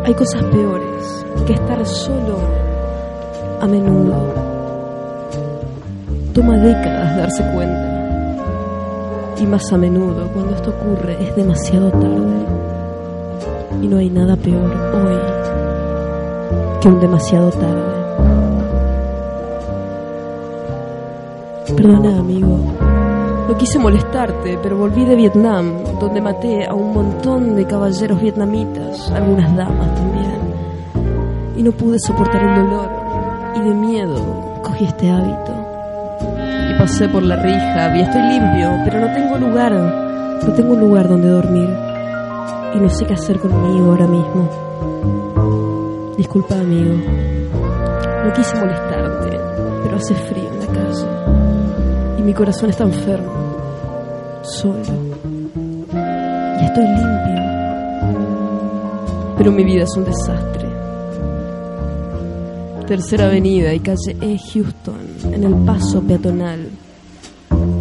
Hay 0.05 0.15
cosas 0.15 0.43
peores 0.45 1.25
que 1.47 1.53
estar 1.53 1.87
solo 1.87 2.39
a 3.61 3.67
menudo. 3.69 4.15
Toma 6.35 6.57
décadas 6.59 7.17
darse 7.17 7.45
cuenta. 7.53 7.89
Y 9.39 9.47
más 9.47 9.73
a 9.73 9.77
menudo, 9.77 10.29
cuando 10.33 10.55
esto 10.55 10.71
ocurre, 10.71 11.17
es 11.23 11.37
demasiado 11.37 11.91
tarde. 11.91 12.47
Y 13.81 13.87
no 13.87 13.99
hay 13.99 14.11
nada 14.11 14.37
peor 14.37 14.73
hoy 14.95 15.21
que 16.81 16.89
un 16.89 17.01
demasiado 17.01 17.51
tarde. 17.51 17.93
Perdona, 21.77 22.19
amigo. 22.19 22.59
No 23.49 23.57
quise 23.57 23.79
molestarte, 23.79 24.59
pero 24.61 24.77
volví 24.77 25.05
de 25.05 25.15
Vietnam, 25.15 25.75
donde 26.03 26.21
maté 26.21 26.67
a 26.67 26.75
un 26.75 26.93
montón 26.93 27.55
de 27.55 27.65
caballeros 27.65 28.21
vietnamitas, 28.21 29.09
algunas 29.13 29.55
damas 29.57 29.95
también. 29.95 30.41
Y 31.57 31.63
no 31.63 31.71
pude 31.71 31.99
soportar 32.01 32.43
el 32.43 32.65
dolor, 32.65 32.91
y 33.55 33.61
de 33.61 33.75
miedo 33.75 34.61
cogí 34.63 34.85
este 34.85 35.11
hábito. 35.11 35.53
Y 36.71 36.79
pasé 36.79 37.09
por 37.09 37.23
la 37.23 37.37
rija, 37.37 37.97
y 37.97 38.01
estoy 38.01 38.23
limpio, 38.23 38.73
pero 38.85 39.01
no 39.01 39.13
tengo 39.15 39.39
lugar, 39.39 39.73
no 39.73 40.53
tengo 40.55 40.75
lugar 40.75 41.09
donde 41.09 41.29
dormir. 41.29 41.71
Y 42.75 42.79
no 42.79 42.89
sé 42.89 43.05
qué 43.05 43.15
hacer 43.15 43.39
conmigo 43.39 43.91
ahora 43.91 44.09
mismo. 44.09 44.49
Disculpa, 46.17 46.57
amigo. 46.57 46.95
No 48.25 48.33
quise 48.33 48.59
molestarte, 48.59 49.39
pero 49.85 49.97
hace 49.97 50.15
frío 50.15 50.49
en 50.53 50.59
la 50.59 50.67
calle. 50.67 51.07
Y 52.19 52.23
mi 52.23 52.35
corazón 52.35 52.71
está 52.71 52.83
enfermo, 52.85 53.31
solo. 54.43 55.12
Estoy 56.75 56.87
limpio. 56.87 57.37
Pero 59.37 59.53
mi 59.53 59.63
vida 59.63 59.85
es 59.85 59.95
un 59.95 60.05
desastre. 60.07 60.69
Tercera 62.87 63.27
Avenida 63.27 63.75
y 63.75 63.81
calle 63.81 64.17
E. 64.23 64.39
Houston, 64.39 65.35
en 65.35 65.45
el 65.45 65.55
paso 65.67 66.01
peatonal, 66.01 66.71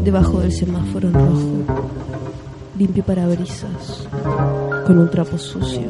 debajo 0.04 0.42
del 0.42 0.52
semáforo 0.52 1.08
en 1.08 1.14
rojo. 1.14 1.64
Limpio 2.78 3.06
parabrisas, 3.06 4.10
con 4.86 4.98
un 4.98 5.10
trapo 5.10 5.38
sucio. 5.38 5.88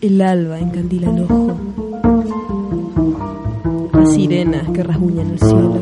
El 0.00 0.22
alba 0.22 0.58
encandila 0.60 1.10
el 1.10 1.24
ojo. 1.24 1.63
Que 4.74 4.82
rasguñan 4.82 5.30
el 5.30 5.38
cielo. 5.38 5.80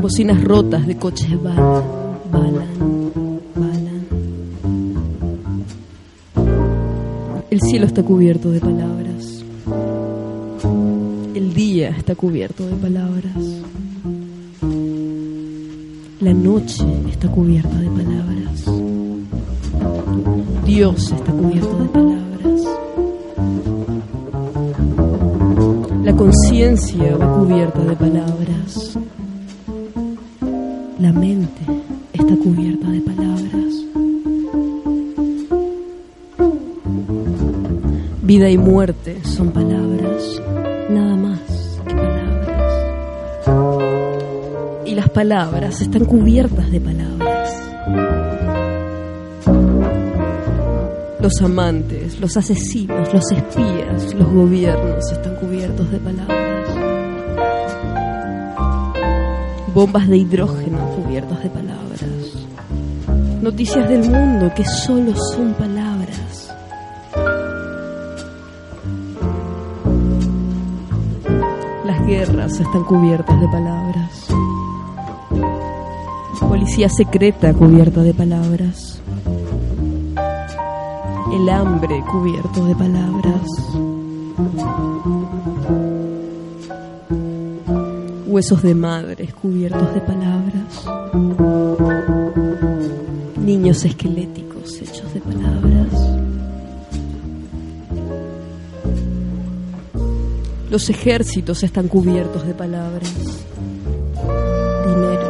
Bocinas 0.00 0.42
rotas 0.44 0.86
de 0.86 0.96
coches 0.96 1.42
balan, 1.42 1.82
balan, 2.30 3.10
balan. 3.56 4.06
El 7.50 7.60
cielo 7.60 7.86
está 7.86 8.02
cubierto 8.04 8.50
de 8.52 8.60
palabras. 8.60 9.44
El 11.34 11.52
día 11.52 11.88
está 11.90 12.14
cubierto 12.14 12.64
de 12.64 12.76
palabras. 12.76 13.34
La 16.20 16.32
noche 16.32 16.84
está 17.10 17.28
cubierta 17.28 17.76
de 17.76 17.88
palabras. 17.88 18.64
Dios 20.64 21.12
está 21.12 21.32
cubierto 21.32 21.65
cubierta 27.36 27.80
de 27.80 27.96
palabras. 27.96 28.98
La 30.98 31.12
mente 31.12 31.60
está 32.14 32.34
cubierta 32.36 32.88
de 32.88 33.00
palabras. 33.02 33.74
Vida 38.22 38.48
y 38.48 38.56
muerte 38.56 39.22
son 39.22 39.50
palabras, 39.50 40.40
nada 40.88 41.16
más 41.16 41.40
que 41.86 41.94
palabras. 41.94 42.72
Y 44.86 44.94
las 44.94 45.10
palabras 45.10 45.82
están 45.82 46.06
cubiertas 46.06 46.70
de 46.70 46.80
palabras. 46.80 47.52
Los 51.20 51.42
amantes, 51.42 52.18
los 52.18 52.34
asesinos, 52.34 53.12
los 53.12 53.30
espías, 53.30 54.14
los 54.14 54.32
gobiernos 54.32 55.12
están 55.12 55.36
cubiertos 55.36 55.90
de 55.90 55.98
palabras. 55.98 56.45
Bombas 59.76 60.08
de 60.08 60.16
hidrógeno 60.16 60.78
cubiertas 60.96 61.42
de 61.42 61.50
palabras. 61.50 62.02
Noticias 63.42 63.86
del 63.86 64.10
mundo 64.10 64.50
que 64.56 64.64
solo 64.64 65.14
son 65.14 65.52
palabras. 65.52 66.50
Las 71.84 72.06
guerras 72.06 72.58
están 72.58 72.84
cubiertas 72.84 73.38
de 73.38 73.48
palabras. 73.48 74.26
Policía 76.40 76.88
secreta 76.88 77.52
cubierta 77.52 78.02
de 78.02 78.14
palabras 78.14 79.02
el 81.36 81.48
hambre 81.50 82.02
cubierto 82.10 82.64
de 82.64 82.74
palabras. 82.74 83.95
Huesos 88.36 88.60
de 88.62 88.74
madres 88.74 89.32
cubiertos 89.32 89.94
de 89.94 90.00
palabras. 90.02 90.84
Niños 93.38 93.82
esqueléticos 93.82 94.78
hechos 94.82 95.14
de 95.14 95.20
palabras. 95.20 95.90
Los 100.68 100.90
ejércitos 100.90 101.62
están 101.62 101.88
cubiertos 101.88 102.46
de 102.46 102.52
palabras. 102.52 103.10
Dinero. 104.86 105.28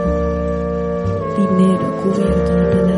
Dinero 1.36 2.02
cubierto 2.02 2.54
de 2.57 2.66
palabras 2.74 2.96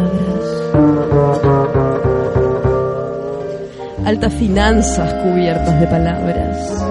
altas 4.09 4.33
finanzas 4.33 5.13
cubiertas 5.23 5.81
de 5.81 5.87
palabras, 5.87 6.83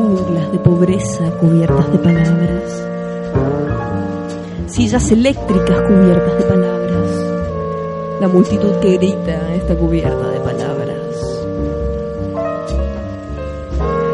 junglas 0.00 0.50
de 0.50 0.58
pobreza 0.58 1.30
cubiertas 1.38 1.92
de 1.92 1.98
palabras, 1.98 2.86
sillas 4.66 5.10
eléctricas 5.12 5.82
cubiertas 5.82 6.38
de 6.38 6.44
palabras, 6.44 7.10
la 8.20 8.28
multitud 8.28 8.72
que 8.80 8.96
grita 8.96 9.54
está 9.54 9.76
cubierta 9.76 10.28
de 10.28 10.40
palabras, 10.40 11.38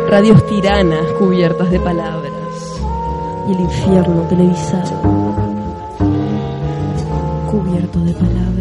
radios 0.08 0.44
tiranas 0.46 1.12
cubiertas 1.18 1.70
de 1.70 1.80
palabras. 1.80 2.32
Y 3.48 3.52
el 3.52 3.60
infierno 3.60 4.22
televisado 4.22 5.00
cubierto 7.48 8.00
de 8.00 8.12
palabras. 8.12 8.55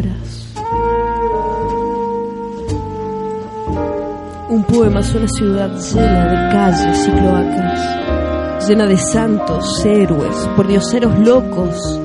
Un 4.68 4.74
poema 4.74 5.00
es 5.00 5.14
una 5.14 5.28
ciudad 5.28 5.70
llena 5.78 6.26
de 6.26 6.52
calles 6.52 7.06
y 7.06 7.10
cloacas, 7.12 8.68
llena 8.68 8.86
de 8.86 8.96
santos, 8.96 9.86
héroes, 9.86 10.36
pordioseros 10.56 11.18
locos, 11.20 12.00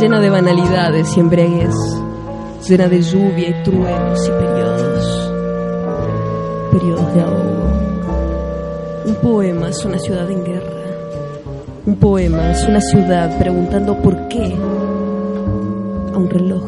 llena 0.00 0.18
de 0.18 0.30
banalidades 0.30 1.14
y 1.16 1.20
embriaguez, 1.20 1.74
llena 2.66 2.88
de 2.88 3.02
lluvia 3.02 3.50
y 3.50 3.62
truenos 3.62 4.26
y 4.26 4.30
periodos, 4.30 5.32
periodos 6.72 7.14
de 7.14 7.20
ahogo. 7.20 7.72
Un 9.04 9.14
poema 9.16 9.68
es 9.68 9.84
una 9.84 9.98
ciudad 9.98 10.30
en 10.30 10.44
guerra. 10.44 10.72
Un 11.84 11.96
poema 11.96 12.52
es 12.52 12.64
una 12.64 12.80
ciudad 12.80 13.38
preguntando 13.38 13.98
por 13.98 14.28
qué 14.28 14.56
a 16.14 16.16
un 16.16 16.30
reloj. 16.30 16.62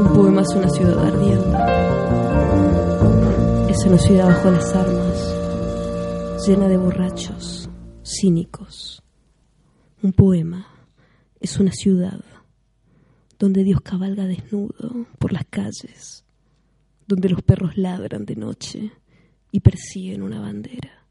Un 0.00 0.12
poema 0.14 0.42
es 0.42 0.54
una 0.54 0.68
ciudad 0.68 1.06
ardiendo 1.06 1.56
una 3.86 3.98
ciudad 3.98 4.26
bajo 4.26 4.50
las 4.50 4.74
armas, 4.74 6.44
llena 6.44 6.66
de 6.66 6.76
borrachos, 6.76 7.70
cínicos. 8.04 9.00
Un 10.02 10.12
poema 10.12 10.66
es 11.38 11.60
una 11.60 11.70
ciudad 11.70 12.20
donde 13.38 13.62
Dios 13.62 13.80
cabalga 13.82 14.24
desnudo 14.24 15.06
por 15.18 15.32
las 15.32 15.44
calles, 15.48 16.24
donde 17.06 17.28
los 17.28 17.42
perros 17.42 17.76
ladran 17.76 18.24
de 18.24 18.34
noche 18.34 18.90
y 19.52 19.60
persiguen 19.60 20.22
una 20.22 20.40
bandera. 20.40 21.04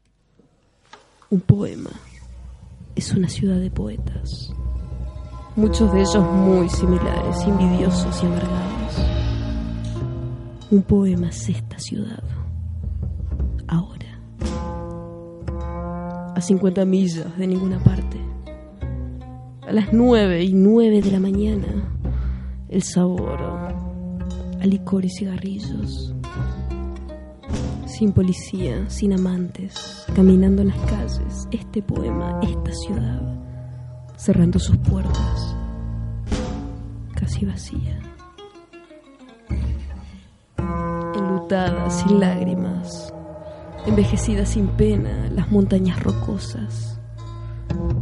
Un 1.30 1.40
poema 1.40 1.90
es 2.94 3.12
una 3.12 3.30
ciudad 3.30 3.58
de 3.58 3.70
poetas, 3.70 4.52
muchos 5.56 5.90
de 5.94 6.00
ellos 6.00 6.30
muy 6.30 6.68
similares, 6.68 7.40
envidiosos 7.46 8.22
y 8.22 8.26
amargados. 8.26 9.35
Un 10.70 10.82
poema 10.82 11.28
es 11.28 11.48
esta 11.48 11.78
ciudad 11.78 12.22
ahora. 13.68 14.20
A 16.34 16.40
50 16.40 16.84
millas 16.84 17.38
de 17.38 17.46
ninguna 17.46 17.78
parte. 17.78 18.18
A 19.66 19.72
las 19.72 19.92
9 19.92 20.42
y 20.42 20.52
9 20.52 21.02
de 21.02 21.10
la 21.10 21.20
mañana, 21.20 21.68
el 22.68 22.82
sabor 22.82 23.40
a 24.60 24.66
licor 24.66 25.04
y 25.04 25.10
cigarrillos. 25.10 26.14
Sin 27.86 28.12
policía, 28.12 28.90
sin 28.90 29.12
amantes, 29.12 30.04
caminando 30.14 30.62
en 30.62 30.68
las 30.68 30.78
calles, 30.90 31.48
este 31.50 31.82
poema, 31.82 32.40
esta 32.42 32.72
ciudad, 32.72 33.22
cerrando 34.16 34.58
sus 34.58 34.76
puertas, 34.78 35.56
casi 37.14 37.46
vacía. 37.46 38.00
Sin 41.48 42.18
lágrimas, 42.18 43.14
envejecida 43.86 44.44
sin 44.44 44.66
pena, 44.66 45.30
las 45.32 45.48
montañas 45.52 46.02
rocosas, 46.02 46.98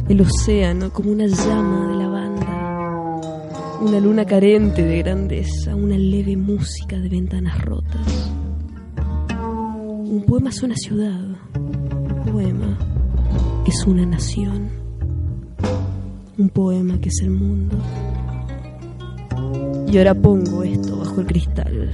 el 0.09 0.21
océano 0.21 0.91
como 0.91 1.11
una 1.11 1.27
llama 1.27 1.89
de 1.89 1.95
lavanda, 1.95 3.79
una 3.81 3.99
luna 3.99 4.25
carente 4.25 4.83
de 4.83 4.97
grandeza, 4.97 5.75
una 5.75 5.95
leve 5.95 6.35
música 6.35 6.97
de 6.97 7.07
ventanas 7.07 7.61
rotas. 7.61 8.31
Un 9.29 10.23
poema 10.27 10.49
es 10.49 10.63
una 10.63 10.75
ciudad, 10.75 11.21
un 11.53 12.31
poema 12.31 12.79
es 13.67 13.85
una 13.85 14.07
nación, 14.07 14.71
un 16.39 16.49
poema 16.49 16.99
que 16.99 17.09
es 17.09 17.21
el 17.21 17.29
mundo. 17.29 17.77
Y 19.87 19.99
ahora 19.99 20.15
pongo 20.15 20.63
esto 20.63 20.97
bajo 20.97 21.21
el 21.21 21.27
cristal 21.27 21.91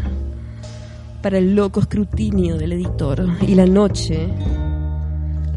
para 1.22 1.38
el 1.38 1.56
loco 1.56 1.80
escrutinio 1.80 2.58
del 2.58 2.74
editor. 2.74 3.28
Y 3.48 3.56
la 3.56 3.66
noche, 3.66 4.28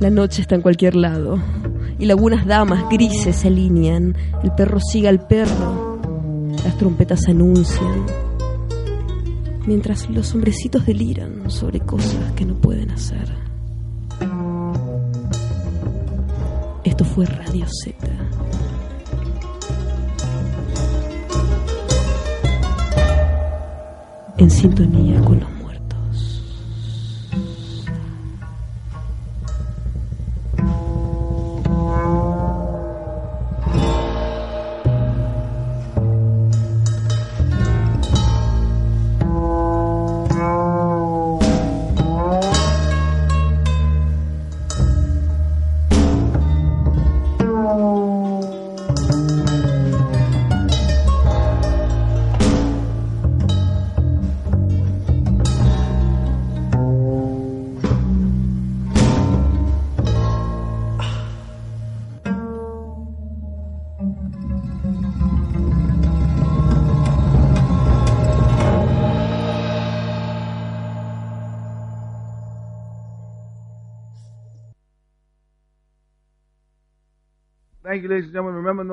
la 0.00 0.10
noche 0.10 0.42
está 0.42 0.54
en 0.54 0.62
cualquier 0.62 0.94
lado. 0.94 1.38
Y 1.98 2.06
lagunas 2.06 2.46
damas 2.46 2.88
grises 2.90 3.36
se 3.36 3.48
alinean. 3.48 4.16
El 4.42 4.52
perro 4.52 4.78
sigue 4.80 5.08
al 5.08 5.26
perro. 5.26 5.98
Las 6.64 6.76
trompetas 6.76 7.28
anuncian. 7.28 8.04
Mientras 9.66 10.10
los 10.10 10.34
hombrecitos 10.34 10.84
deliran 10.84 11.50
sobre 11.50 11.80
cosas 11.80 12.32
que 12.32 12.44
no 12.44 12.54
pueden 12.54 12.90
hacer. 12.90 13.34
Esto 16.84 17.04
fue 17.04 17.24
Radio 17.24 17.66
Z. 17.66 17.96
En 24.36 24.50
sintonía 24.50 25.03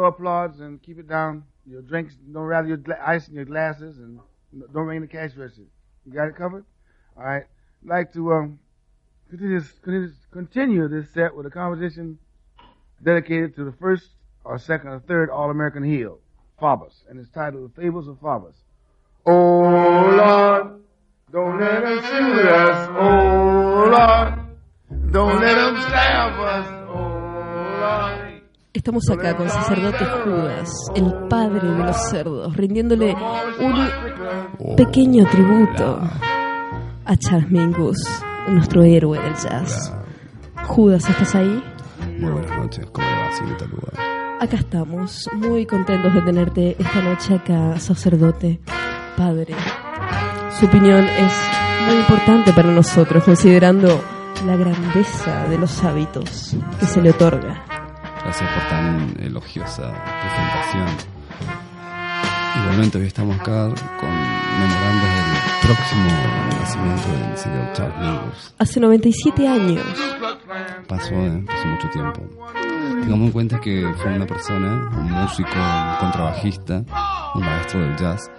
no 0.01 0.07
applause 0.07 0.59
and 0.59 0.81
keep 0.81 0.97
it 0.97 1.07
down. 1.07 1.43
Your 1.65 1.81
drinks, 1.81 2.15
don't 2.33 2.43
rattle 2.43 2.67
your 2.67 2.77
gla- 2.77 2.99
ice 3.05 3.27
in 3.27 3.35
your 3.35 3.45
glasses 3.45 3.97
and 3.99 4.19
don't 4.73 4.87
ring 4.87 5.01
the 5.01 5.07
cash 5.07 5.35
register. 5.35 5.63
You 6.05 6.13
got 6.13 6.27
it 6.27 6.35
covered? 6.35 6.65
All 7.15 7.23
right. 7.23 7.43
I'd 7.83 7.89
like 7.89 8.13
to 8.13 8.33
um, 8.33 8.59
continue, 9.29 9.59
this, 9.59 9.71
continue- 9.83 10.11
continue 10.31 10.87
this 10.87 11.11
set 11.13 11.35
with 11.35 11.45
a 11.45 11.51
composition 11.51 12.17
dedicated 13.03 13.55
to 13.55 13.63
the 13.63 13.73
first 13.73 14.07
or 14.43 14.57
second 14.57 14.89
or 14.89 14.99
third 15.01 15.29
All-American 15.29 15.83
heel, 15.83 16.17
Faubus, 16.59 16.93
and 17.07 17.19
it's 17.19 17.29
titled 17.29 17.71
The 17.75 17.81
Fables 17.81 18.07
of 18.07 18.19
Faubus. 18.19 18.55
Oh, 19.25 19.61
Lord, 20.17 20.81
don't 21.31 21.59
let 21.59 21.83
them 21.83 21.99
shoot 21.99 22.45
us. 22.47 22.89
Oh, 22.99 23.87
Lord, 23.91 25.11
don't 25.11 25.39
let 25.39 25.55
them 25.55 25.81
stab 25.81 26.39
us. 26.39 26.80
Estamos 28.73 29.09
acá 29.09 29.35
con 29.35 29.49
sacerdote 29.49 30.05
Judas, 30.23 30.69
el 30.95 31.13
padre 31.27 31.67
de 31.71 31.83
los 31.83 32.09
cerdos, 32.09 32.55
rindiéndole 32.55 33.13
un 33.59 34.75
pequeño 34.77 35.25
tributo 35.29 35.99
a 37.03 37.17
Charles 37.17 37.51
Mingus, 37.51 37.97
nuestro 38.47 38.83
héroe 38.83 39.19
del 39.19 39.35
jazz. 39.35 39.93
Judas, 40.67 41.09
¿estás 41.09 41.35
ahí? 41.35 41.61
Muy 42.17 42.31
buenas 42.31 42.57
noches, 42.57 42.87
¿cómo 42.93 43.05
le 43.05 43.13
va, 43.13 43.31
señorita 43.33 43.65
Lugar? 43.65 43.93
Acá 44.39 44.55
estamos, 44.55 45.29
muy 45.33 45.65
contentos 45.65 46.13
de 46.13 46.21
tenerte 46.21 46.77
esta 46.79 47.01
noche 47.01 47.35
acá, 47.35 47.77
sacerdote, 47.77 48.61
padre. 49.17 49.53
Su 50.57 50.67
opinión 50.67 51.03
es 51.03 51.33
muy 51.87 51.97
importante 51.97 52.53
para 52.53 52.71
nosotros, 52.71 53.21
considerando 53.25 54.01
la 54.45 54.55
grandeza 54.55 55.43
de 55.49 55.57
los 55.57 55.83
hábitos 55.83 56.55
que 56.79 56.85
se 56.85 57.01
le 57.01 57.09
otorga. 57.09 57.65
Gracias 58.31 58.49
por 58.53 58.69
tan 58.69 59.15
elogiosa 59.19 59.91
presentación. 60.21 60.87
Igualmente 62.61 62.97
hoy 62.97 63.07
estamos 63.07 63.35
acá 63.35 63.67
conmemorando 63.99 65.05
el 65.05 65.67
próximo 65.67 66.09
nacimiento 66.57 67.11
del 67.11 67.37
señor 67.37 67.73
Charles 67.73 67.99
Mingus. 67.99 68.55
Hace 68.57 68.79
97 68.79 69.47
años, 69.49 69.83
Pasó, 70.87 71.13
eh, 71.13 71.43
pasó 71.45 71.67
mucho 71.67 71.89
tiempo. 71.89 72.21
Tengamos 73.01 73.25
en 73.25 73.31
cuenta 73.33 73.59
que 73.59 73.93
fue 73.97 74.13
una 74.13 74.25
persona, 74.25 74.89
un 74.97 75.11
músico, 75.11 75.49
un 75.49 75.95
contrabajista, 75.99 76.85
un 77.35 77.41
maestro 77.41 77.81
del 77.81 77.97
jazz, 77.97 78.31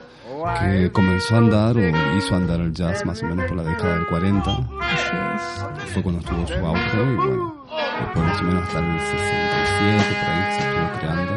que 0.59 0.90
comenzó 0.90 1.34
a 1.34 1.38
andar 1.38 1.76
o 1.76 2.16
hizo 2.16 2.34
andar 2.34 2.61
el 2.61 2.72
jazz 2.72 3.05
más 3.05 3.22
o 3.22 3.26
menos 3.26 3.45
por 3.45 3.59
la 3.59 3.64
década 3.64 3.97
del 3.97 4.07
40. 4.07 4.51
así 4.51 5.16
es. 5.36 5.93
Fue 5.93 6.03
cuando 6.03 6.22
estuvo 6.22 6.47
su 6.47 6.66
auge 6.66 6.97
y 6.97 7.16
bueno, 7.16 7.62
después 8.01 8.24
más 8.26 8.40
o 8.40 8.43
menos 8.45 8.62
hasta 8.64 8.78
el 8.78 9.01
67 9.01 10.16
por 10.20 10.30
ahí 10.30 10.45
se 10.55 10.61
estuvo 10.68 10.88
creando. 11.01 11.34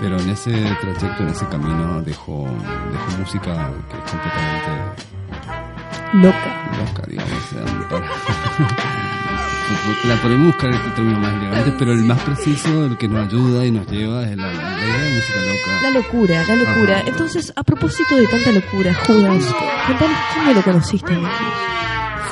Pero 0.00 0.14
en 0.18 0.28
ese 0.30 0.50
trayecto, 0.80 1.22
en 1.22 1.28
ese 1.28 1.46
camino, 1.48 2.00
dejó, 2.02 2.46
dejó 2.92 3.10
música 3.18 3.70
que 3.90 3.96
es 3.96 4.02
completamente 4.10 4.70
Loca. 6.14 6.50
loca, 6.78 7.02
digamos. 7.06 7.44
para- 7.88 8.06
la 10.08 10.16
podemos 10.20 10.46
buscar 10.48 10.70
el 10.70 10.94
término 10.94 11.18
más 11.20 11.32
elegante, 11.34 11.72
pero 11.78 11.92
el 11.92 12.04
más 12.04 12.18
preciso, 12.22 12.86
el 12.86 12.96
que 12.96 13.06
nos 13.08 13.28
ayuda 13.28 13.64
y 13.64 13.70
nos 13.70 13.86
lleva 13.86 14.24
es 14.24 14.36
la, 14.36 14.52
la 14.52 14.52
idea 14.52 14.98
de 14.98 15.14
música 15.14 15.40
loca. 15.40 15.80
La 15.82 15.90
locura, 15.90 16.42
la 16.48 16.56
locura. 16.56 16.96
Ajá. 16.98 17.04
Entonces, 17.06 17.52
a 17.54 17.62
propósito 17.62 18.16
de 18.16 18.26
tanta 18.26 18.50
locura, 18.52 18.92
Judas, 19.06 19.44
cómo 20.34 20.52
lo 20.54 20.62
conociste. 20.62 21.14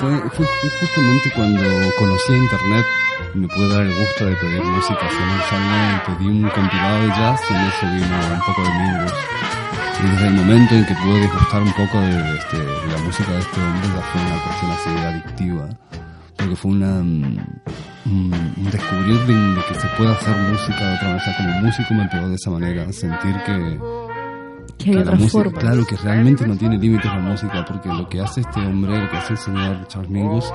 Fue, 0.01 0.11
fue 0.31 0.47
ju- 0.47 0.71
justamente 0.81 1.31
cuando 1.35 1.63
conocí 1.99 2.33
a 2.33 2.37
internet 2.37 2.87
me 3.35 3.49
pude 3.49 3.69
dar 3.69 3.83
el 3.83 3.95
gusto 3.95 4.27
de 4.27 4.37
pedir 4.37 4.63
música 4.63 5.01
así 5.07 5.17
mensualmente, 5.17 6.13
pedí 6.13 6.27
un 6.27 6.49
compilado 6.51 7.03
de 7.03 7.09
jazz 7.09 7.41
y 7.51 7.55
en 7.55 7.61
eso 7.61 7.87
vino 7.87 8.35
un 8.35 8.41
poco 8.41 8.63
de 8.63 8.71
Mingus. 8.71 9.13
Y 10.01 10.11
desde 10.11 10.27
el 10.29 10.35
momento 10.35 10.75
en 10.75 10.87
que 10.87 10.95
pude 10.95 11.21
disgustar 11.21 11.63
un 11.63 11.73
poco 11.73 12.01
de, 12.01 12.15
de 12.15 12.39
este, 12.39 12.57
de 12.57 12.93
la 12.93 12.99
música 13.03 13.33
de 13.33 13.39
este 13.41 13.61
hombre 13.61 13.89
ya 13.89 14.01
fue 14.03 14.21
una 14.21 14.43
cuestión 14.45 14.71
así 14.71 15.05
adictiva. 15.05 15.69
Porque 16.37 16.57
fue 16.57 16.71
una, 16.71 17.03
mm, 17.03 17.39
un, 18.07 18.55
un 18.57 18.71
descubrir 18.71 19.19
de, 19.27 19.63
que 19.69 19.75
se 19.75 19.89
puede 19.97 20.13
hacer 20.13 20.37
música 20.37 20.79
de 20.79 20.95
otra 20.95 21.09
manera. 21.09 21.37
Como 21.37 21.61
músico 21.67 21.95
me 21.95 22.09
pegó 22.09 22.29
de 22.29 22.35
esa 22.37 22.51
manera, 22.51 22.93
sentir 22.93 23.35
que, 23.45 23.79
Que 24.79 24.91
hay 24.91 25.05
música, 25.19 25.39
claro, 25.61 25.85
que 25.87 25.97
realmente 25.97 26.47
no 26.47 26.57
tiene 26.57 26.79
límites 26.79 27.05
la 27.07 27.19
música, 27.19 27.65
porque 27.67 27.89
lo 27.89 28.09
que 28.09 28.21
hace 28.21 28.41
este 28.43 28.61
hombre, 28.61 28.99
lo 29.01 29.11
que 29.11 29.17
hace 29.17 29.33
el 29.33 29.39
señor 29.39 29.87
Charles 29.89 30.11
Mingus, 30.11 30.53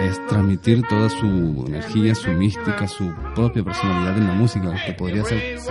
es 0.00 0.26
transmitir 0.26 0.82
toda 0.88 1.08
su 1.08 1.64
energía, 1.66 2.14
su 2.14 2.30
mística, 2.32 2.86
su 2.86 3.12
propia 3.34 3.62
personalidad 3.64 4.18
en 4.18 4.26
la 4.28 4.34
música, 4.34 4.72
que 4.86 4.92
podría 4.92 5.24
ser, 5.24 5.58
si- 5.58 5.68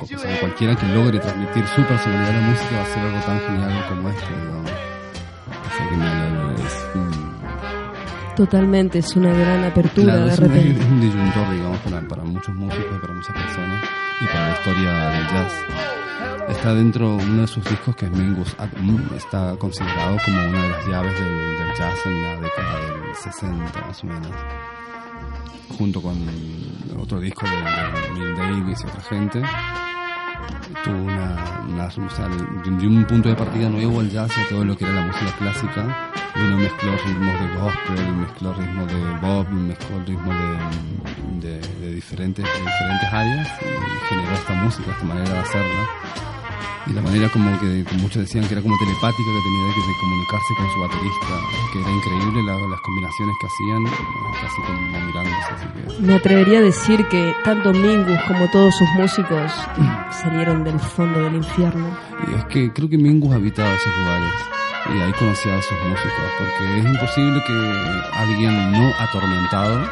o 0.00 0.06
sea, 0.18 0.40
cualquiera 0.40 0.74
que 0.76 0.86
logre 0.88 1.18
transmitir 1.20 1.64
su 1.74 1.82
personalidad 1.82 2.30
en 2.34 2.40
la 2.42 2.48
música 2.48 2.76
va 2.76 2.82
a 2.82 2.86
ser 2.86 2.98
algo 3.02 3.20
tan 3.20 3.40
genial 3.40 3.84
como 3.88 4.08
este, 4.10 4.26
digamos. 4.36 4.70
O 4.70 5.76
sea 5.76 5.88
que 5.88 5.96
me- 5.96 6.54
es, 6.66 7.21
Totalmente, 8.36 8.98
es 9.00 9.14
una 9.14 9.30
gran 9.32 9.64
apertura 9.64 10.14
Claro, 10.14 10.26
de 10.26 10.32
es 10.32 10.38
un, 10.38 10.48
repente. 10.48 10.80
es 10.82 10.86
un 10.88 11.00
disyuntor, 11.00 11.50
digamos, 11.52 11.78
para, 11.80 12.00
para 12.08 12.22
muchos 12.24 12.54
músicos, 12.54 13.00
para 13.00 13.12
muchas 13.12 13.36
personas 13.36 13.84
y 14.20 14.26
para 14.26 14.48
la 14.48 14.54
historia 14.54 14.92
del 15.10 15.26
jazz. 15.28 15.52
Está 16.48 16.74
dentro 16.74 17.16
uno 17.16 17.42
de 17.42 17.46
sus 17.46 17.64
discos 17.64 17.94
que 17.94 18.06
es 18.06 18.10
Mingus 18.12 18.54
at 18.58 18.70
está 19.16 19.54
considerado 19.58 20.16
como 20.24 20.38
una 20.38 20.62
de 20.62 20.68
las 20.70 20.86
llaves 20.88 21.20
del, 21.20 21.28
del 21.58 21.74
jazz 21.78 22.06
en 22.06 22.22
la 22.22 22.34
década 22.40 22.80
del 22.80 23.14
60 23.14 23.80
más 23.86 24.02
o 24.02 24.06
menos. 24.06 24.30
Junto 25.78 26.02
con 26.02 26.16
otro 27.00 27.20
disco 27.20 27.46
de, 27.46 28.20
de 28.24 28.32
Davis 28.34 28.80
y 28.82 28.86
otra 28.86 29.00
gente. 29.02 29.42
Tuvo 30.84 30.96
una, 31.02 31.60
una 31.68 31.86
o 31.86 32.10
sea, 32.10 32.28
de, 32.28 32.70
de 32.70 32.86
un 32.86 33.04
punto 33.04 33.28
de 33.28 33.36
partida 33.36 33.68
nuevo 33.68 34.00
al 34.00 34.10
jazz 34.10 34.30
y 34.36 34.40
a 34.40 34.48
todo 34.48 34.64
lo 34.64 34.76
que 34.76 34.84
era 34.84 34.94
la 34.94 35.06
música 35.06 35.32
clásica. 35.38 36.11
Y 36.34 36.40
uno 36.40 36.56
mezcló 36.56 36.92
ritmos 37.04 37.40
de 37.40 37.56
gospel, 37.60 38.16
mezcló 38.16 38.52
ritmos 38.54 38.86
de 38.88 39.00
bob, 39.20 39.48
mezcló 39.50 39.98
ritmos 40.06 40.34
de, 40.34 41.48
de, 41.48 41.60
de 41.80 41.94
diferentes, 41.94 42.44
de 42.44 42.50
diferentes 42.60 43.12
áreas 43.12 43.48
y 43.60 44.08
generó 44.08 44.32
esta 44.32 44.54
música, 44.54 44.90
esta 44.92 45.04
manera 45.04 45.30
de 45.30 45.38
hacerla. 45.38 45.82
Y 46.84 46.92
la 46.94 47.00
manera 47.02 47.28
como 47.28 47.60
que, 47.60 47.84
que 47.84 47.94
muchos 47.98 48.22
decían 48.22 48.44
que 48.48 48.54
era 48.54 48.62
como 48.62 48.76
telepática, 48.78 49.22
que 49.22 49.42
tenía 49.44 49.66
de 49.66 50.00
comunicarse 50.00 50.54
con 50.56 50.70
su 50.72 50.80
baterista, 50.80 51.34
que 51.72 51.80
era 51.80 51.90
increíble 51.92 52.42
la- 52.42 52.68
las 52.68 52.80
combinaciones 52.80 53.36
que 53.40 53.46
hacían, 53.46 53.84
casi 54.42 54.62
como 54.62 55.06
mirándose. 55.06 55.52
Así 55.54 55.66
que 55.96 56.02
Me 56.02 56.14
atrevería 56.14 56.58
a 56.58 56.62
decir 56.62 57.06
que 57.06 57.36
tanto 57.44 57.72
Mingus 57.72 58.18
como 58.26 58.48
todos 58.50 58.74
sus 58.74 58.88
músicos 58.96 59.52
salieron 60.10 60.64
del 60.64 60.80
fondo 60.80 61.20
del 61.20 61.36
infierno. 61.36 61.86
Y 62.28 62.34
es 62.34 62.44
que 62.46 62.72
creo 62.72 62.88
que 62.88 62.98
Mingus 62.98 63.32
habitaba 63.32 63.72
esos 63.74 63.96
lugares 63.98 64.32
y 64.94 65.00
ahí 65.00 65.12
conocía 65.12 65.56
a 65.56 65.62
sus 65.62 65.78
músicos, 65.84 66.30
porque 66.38 66.78
es 66.78 66.84
imposible 66.84 67.42
que 67.46 68.02
alguien 68.14 68.72
no 68.72 68.92
atormentado 68.98 69.88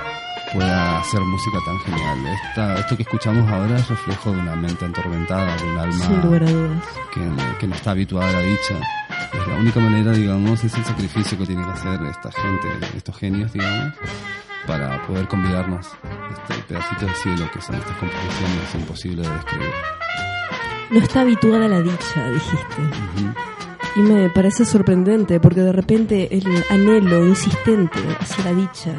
pueda 0.52 0.98
hacer 0.98 1.20
música 1.20 1.58
tan 1.64 1.78
genial. 1.80 2.18
Esta, 2.48 2.74
esto 2.74 2.96
que 2.96 3.02
escuchamos 3.04 3.48
ahora 3.50 3.76
es 3.76 3.88
reflejo 3.88 4.32
de 4.32 4.38
una 4.40 4.56
mente 4.56 4.84
atormentada, 4.84 5.56
de 5.56 5.64
un 5.70 5.78
alma 5.78 6.04
Sin 6.06 6.20
lugar 6.22 6.42
a 6.42 6.50
dudas. 6.50 6.84
que, 7.14 7.20
que 7.58 7.66
no 7.68 7.74
está 7.74 7.92
habituada 7.92 8.28
a 8.28 8.32
la 8.32 8.40
dicha. 8.40 8.74
Es 9.32 9.46
la 9.46 9.54
única 9.58 9.78
manera, 9.78 10.10
digamos, 10.12 10.64
es 10.64 10.74
el 10.74 10.84
sacrificio 10.84 11.38
que 11.38 11.46
tiene 11.46 11.64
que 11.64 11.70
hacer 11.70 12.02
esta 12.02 12.32
gente, 12.32 12.68
estos 12.96 13.16
genios, 13.16 13.52
digamos, 13.52 13.94
para 14.66 15.00
poder 15.06 15.28
convidarnos 15.28 15.86
este 16.32 16.62
pedacito 16.64 17.06
de 17.06 17.14
cielo 17.14 17.48
que 17.52 17.60
son 17.62 17.76
estas 17.76 17.96
composiciones 17.96 18.74
imposibles 18.74 19.28
de 19.28 19.34
describir. 19.34 19.70
No 20.90 20.98
está 20.98 21.20
habituada 21.20 21.66
a 21.66 21.68
la 21.68 21.80
dicha, 21.80 22.28
dijiste. 22.28 22.82
Ujú. 22.82 23.34
Y 23.96 24.00
me 24.00 24.30
parece 24.30 24.64
sorprendente 24.64 25.40
porque 25.40 25.60
de 25.60 25.72
repente 25.72 26.28
el 26.30 26.44
anhelo 26.70 27.26
insistente 27.26 27.98
hacia 28.18 28.44
la 28.44 28.54
dicha, 28.54 28.92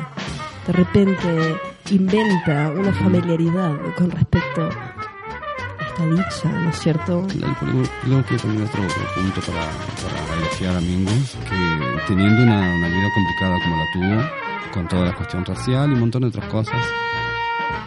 de 0.67 0.73
repente 0.73 1.57
inventa 1.91 2.71
una 2.71 2.93
familiaridad 2.93 3.73
con 3.97 4.11
respecto 4.11 4.63
a 4.63 5.85
esta 5.87 6.05
dicha, 6.05 6.49
¿no 6.59 6.69
es 6.69 6.79
cierto? 6.79 7.27
Claro, 7.27 8.25
que 8.25 8.37
también 8.37 8.63
otro 8.63 8.81
punto 9.15 9.41
para, 9.41 9.65
para 10.01 10.37
elogiar 10.37 10.75
a 10.75 10.81
Mingus, 10.81 11.37
que 11.49 12.07
teniendo 12.07 12.43
una, 12.43 12.75
una 12.75 12.87
vida 12.87 13.09
complicada 13.13 13.59
como 13.63 13.77
la 13.77 13.91
tuvo, 13.93 14.71
con 14.73 14.87
toda 14.87 15.05
la 15.05 15.15
cuestión 15.15 15.45
racial 15.45 15.89
y 15.89 15.93
un 15.93 15.99
montón 16.01 16.21
de 16.23 16.27
otras 16.27 16.47
cosas, 16.49 16.81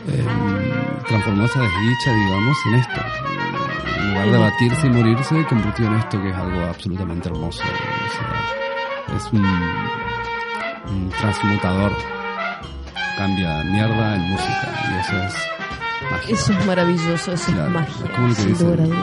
eh, 0.09 0.25
transformó 1.07 1.45
esa 1.45 1.61
desdicha, 1.61 2.13
digamos, 2.15 2.57
en 2.67 2.75
esto. 2.75 3.01
En 3.87 4.11
lugar 4.11 4.31
de 4.31 4.37
abatirse 4.37 4.87
y 4.87 4.91
morirse, 4.91 5.45
convirtió 5.49 5.87
en 5.87 5.95
esto 5.95 6.21
que 6.21 6.31
es 6.31 6.37
algo 6.37 6.61
absolutamente 6.65 7.29
hermoso. 7.29 7.63
O 7.63 8.11
sea, 8.11 9.17
es 9.17 9.33
un, 9.33 9.45
un 10.91 11.11
transmutador. 11.11 11.93
Cambia 13.17 13.63
mierda 13.65 14.17
en 14.17 14.23
música 14.23 14.69
y 14.91 15.01
eso 15.01 15.17
es 15.25 15.35
magia. 16.11 16.35
Eso 16.35 16.53
es 16.53 16.67
maravilloso, 16.67 17.33
eso 17.33 17.53
Claro, 17.53 17.67
es 17.67 17.73
magia, 17.73 18.19
lo 18.19 18.35
que 18.35 18.45
dicen. 18.47 18.95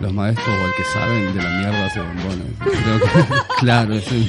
Los 0.00 0.12
maestros 0.12 0.48
o 0.48 0.66
el 0.66 0.74
que 0.76 0.84
saben 0.84 1.34
de 1.34 1.42
la 1.42 1.50
mierda 1.58 1.90
se 1.90 2.00
bombones. 2.00 2.46
Creo 2.60 3.00
que, 3.00 3.34
claro, 3.60 3.94
es 3.94 4.12
el, 4.12 4.24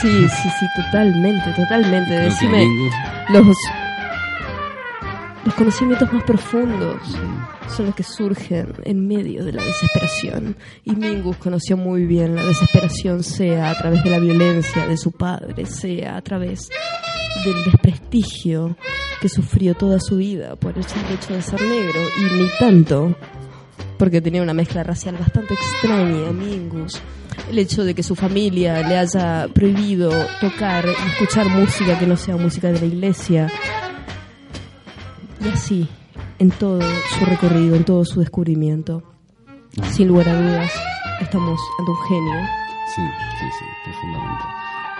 Sí, 0.00 0.28
sí, 0.28 0.48
sí, 0.60 0.66
totalmente, 0.76 1.52
totalmente. 1.52 2.14
Decime, 2.14 2.66
los... 3.30 3.56
Los 5.48 5.54
conocimientos 5.54 6.12
más 6.12 6.24
profundos 6.24 7.00
son 7.74 7.86
los 7.86 7.94
que 7.94 8.02
surgen 8.02 8.74
en 8.84 9.08
medio 9.08 9.46
de 9.46 9.54
la 9.54 9.64
desesperación. 9.64 10.54
Y 10.84 10.94
Mingus 10.94 11.38
conoció 11.38 11.78
muy 11.78 12.04
bien 12.04 12.36
la 12.36 12.44
desesperación, 12.44 13.22
sea 13.22 13.70
a 13.70 13.78
través 13.78 14.04
de 14.04 14.10
la 14.10 14.18
violencia 14.18 14.86
de 14.86 14.98
su 14.98 15.10
padre, 15.10 15.64
sea 15.64 16.18
a 16.18 16.20
través 16.20 16.68
del 17.46 17.64
desprestigio 17.64 18.76
que 19.22 19.30
sufrió 19.30 19.72
toda 19.72 20.00
su 20.00 20.18
vida 20.18 20.54
por 20.56 20.76
el 20.76 20.84
simple 20.84 21.14
hecho 21.14 21.32
de 21.32 21.40
ser 21.40 21.62
negro, 21.62 21.98
y 22.18 22.42
ni 22.42 22.48
tanto, 22.58 23.16
porque 23.96 24.20
tenía 24.20 24.42
una 24.42 24.52
mezcla 24.52 24.82
racial 24.82 25.16
bastante 25.16 25.54
extraña, 25.54 26.30
Mingus. 26.30 27.00
El 27.50 27.58
hecho 27.58 27.84
de 27.84 27.94
que 27.94 28.02
su 28.02 28.14
familia 28.14 28.86
le 28.86 28.98
haya 28.98 29.48
prohibido 29.54 30.10
tocar 30.42 30.84
y 30.84 31.08
escuchar 31.08 31.48
música 31.48 31.98
que 31.98 32.06
no 32.06 32.18
sea 32.18 32.36
música 32.36 32.70
de 32.70 32.80
la 32.80 32.86
iglesia. 32.86 33.50
Y 35.40 35.48
así, 35.48 35.88
en 36.38 36.50
todo 36.50 36.80
su 36.80 37.24
recorrido, 37.24 37.76
en 37.76 37.84
todo 37.84 38.04
su 38.04 38.20
descubrimiento. 38.20 39.02
Sin 39.92 40.08
lugar 40.08 40.28
a 40.28 40.34
dudas, 40.34 40.72
estamos 41.20 41.60
ante 41.78 41.90
un 41.90 41.98
genio. 42.08 42.40
Sí, 42.94 43.02
sí, 43.38 43.46
sí, 43.58 43.64
profundamente. 43.84 44.44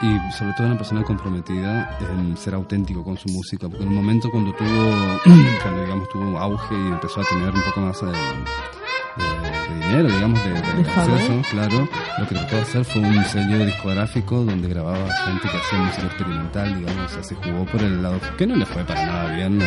Y 0.01 0.32
sobre 0.32 0.53
todo 0.53 0.66
una 0.68 0.76
persona 0.76 1.03
comprometida 1.03 1.99
en 2.01 2.36
ser 2.36 2.55
auténtico 2.55 3.03
con 3.03 3.16
su 3.16 3.28
música, 3.30 3.68
porque 3.68 3.82
en 3.82 3.89
un 3.89 3.97
momento 3.97 4.30
cuando 4.30 4.53
tuvo, 4.53 4.93
cuando 5.62 5.82
digamos 5.82 6.09
tuvo 6.09 6.39
auge 6.39 6.74
y 6.74 6.86
empezó 6.86 7.20
a 7.20 7.24
tener 7.24 7.53
un 7.53 7.62
poco 7.62 7.80
más 7.80 8.01
de, 8.01 8.12
de- 9.19 9.75
de 9.75 9.87
dinero, 9.87 10.09
digamos, 10.09 10.41
de, 10.45 10.51
acceso, 10.81 11.43
claro, 11.51 11.89
lo 12.19 12.27
que 12.29 12.35
trató 12.35 12.57
de 12.57 12.62
hacer 12.62 12.85
fue 12.85 13.01
un 13.03 13.25
sello 13.25 13.64
discográfico 13.64 14.45
donde 14.45 14.69
grababa 14.69 14.99
gente 15.25 15.49
que 15.49 15.57
hacía 15.57 15.79
música 15.79 16.07
experimental, 16.07 16.79
digamos, 16.79 17.07
o 17.07 17.14
sea, 17.14 17.23
se 17.23 17.35
jugó 17.35 17.64
por 17.66 17.83
el 17.83 18.03
lado 18.03 18.21
que 18.37 18.47
no 18.47 18.57
le 18.57 18.66
fue 18.66 18.85
para 18.85 19.05
nada 19.07 19.35
bien, 19.37 19.59
¿no? 19.59 19.64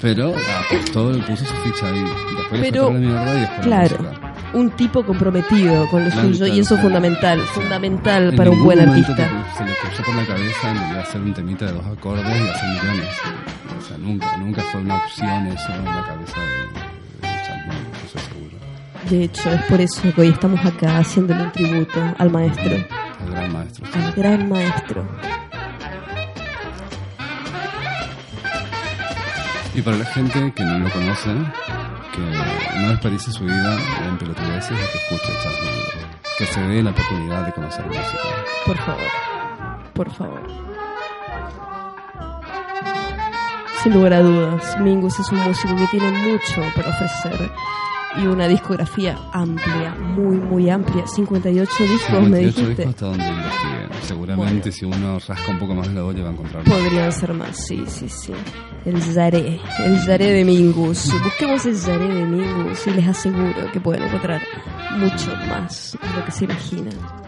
Pero 0.00 0.34
apostó, 0.68 1.12
puso 1.26 1.44
su 1.44 1.54
ficha 1.62 1.86
ahí, 1.86 2.02
después 2.36 2.60
le 2.60 2.70
Pero, 2.72 2.86
fue 2.88 2.90
toda 2.90 2.92
la 2.92 2.98
mierda 2.98 3.34
y 3.36 3.40
después 3.40 3.58
la 3.58 3.64
claro, 3.86 3.98
música. 4.02 4.34
un 4.54 4.70
tipo 4.72 5.04
comprometido 5.06 5.88
con 5.88 6.04
lo 6.04 6.10
Claro, 6.10 6.28
suyo, 6.28 6.38
claro, 6.38 6.54
y 6.54 6.58
eso 6.60 6.74
es 6.74 6.80
claro. 6.80 6.82
fundamental, 6.82 7.40
fundamental 7.42 8.28
en 8.30 8.36
para 8.36 8.50
un 8.50 8.64
buen 8.64 8.80
artista. 8.80 9.28
Se 9.56 9.64
le 9.64 9.72
cruzó 9.76 10.02
por 10.02 10.14
la 10.16 10.24
cabeza 10.26 10.70
en 10.72 10.76
hacer 10.98 11.20
un 11.20 11.32
temita 11.34 11.66
de 11.66 11.72
dos 11.72 11.86
acordes 11.86 12.24
y 12.26 12.48
hacer 12.48 12.68
millones. 12.70 13.08
O 13.78 13.80
sea, 13.86 13.98
nunca, 13.98 14.36
nunca 14.38 14.62
fue 14.72 14.80
una 14.80 14.96
opción 14.96 15.46
eso 15.46 15.72
en 15.72 15.84
la 15.84 16.04
cabeza 16.04 16.40
de 16.40 16.81
De 19.10 19.24
hecho, 19.24 19.50
es 19.50 19.62
por 19.64 19.80
eso 19.80 20.02
que 20.14 20.20
hoy 20.20 20.28
estamos 20.28 20.64
acá 20.64 20.98
haciéndole 20.98 21.42
un 21.42 21.52
tributo 21.52 22.00
al 22.18 22.30
maestro, 22.30 22.64
El 22.72 22.86
gran 23.30 23.52
maestro. 23.52 23.86
sí. 23.86 23.98
al 23.98 24.12
gran 24.12 24.48
maestro. 24.48 25.08
Y 29.74 29.82
para 29.82 29.96
la 29.96 30.04
gente 30.04 30.52
que 30.54 30.64
no 30.64 30.78
lo 30.78 30.90
conoce, 30.90 31.30
que 32.12 32.78
no 32.80 32.88
desperdicie 32.90 33.32
su 33.32 33.44
vida 33.44 33.76
en 34.06 34.18
pelotudeces 34.18 34.70
y 34.72 34.74
que 34.74 34.98
escuche 34.98 35.32
Charles. 35.42 36.06
Que 36.38 36.46
se 36.46 36.60
dé 36.60 36.82
la 36.82 36.90
oportunidad 36.90 37.46
de 37.46 37.52
conocer 37.52 37.86
música. 37.86 38.04
Por 38.66 38.76
favor, 38.78 39.10
por 39.94 40.10
favor. 40.12 40.42
Sin 43.82 43.94
lugar 43.94 44.12
a 44.14 44.20
dudas, 44.20 44.78
Mingus 44.80 45.18
es 45.18 45.28
un 45.32 45.38
músico 45.38 45.74
que 45.76 45.86
tiene 45.88 46.10
mucho 46.18 46.62
para 46.76 46.90
ofrecer 46.90 47.50
y 48.16 48.26
una 48.26 48.46
discografía 48.48 49.18
amplia, 49.32 49.94
muy, 49.94 50.36
muy 50.36 50.70
amplia. 50.70 51.06
58 51.06 51.70
discos, 51.84 52.28
me 52.28 52.38
58 52.38 52.40
dijiste. 52.40 52.64
discos 52.68 52.86
hasta 52.86 53.06
donde 53.06 53.28
investigué. 53.28 54.02
Seguramente 54.02 54.72
si 54.72 54.84
uno 54.84 55.18
rasca 55.26 55.50
un 55.50 55.58
poco 55.58 55.74
más 55.74 55.88
la 55.92 56.04
olla 56.04 56.22
va 56.24 56.28
a 56.28 56.32
encontrar 56.32 56.66
más. 56.66 56.78
Podrían 56.78 57.12
ser 57.12 57.34
más, 57.34 57.56
sí, 57.66 57.84
sí, 57.86 58.08
sí. 58.08 58.32
El 58.84 59.00
Zaré, 59.00 59.60
el 59.84 59.98
Zaré 60.00 60.32
de 60.32 60.44
Mingus. 60.44 61.12
Busquemos 61.22 61.64
el 61.66 61.76
Zaré 61.76 62.08
de 62.08 62.24
Mingus 62.24 62.86
y 62.86 62.90
les 62.90 63.06
aseguro 63.08 63.70
que 63.72 63.80
pueden 63.80 64.02
encontrar 64.02 64.42
mucho 64.98 65.34
más 65.48 65.96
de 66.00 66.18
lo 66.18 66.24
que 66.24 66.32
se 66.32 66.44
imaginan. 66.44 67.21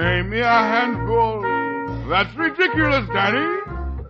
Name 0.00 0.30
me 0.30 0.40
a 0.40 0.44
handful. 0.46 1.42
That's 2.08 2.34
ridiculous, 2.34 3.06
Danny. 3.12 3.44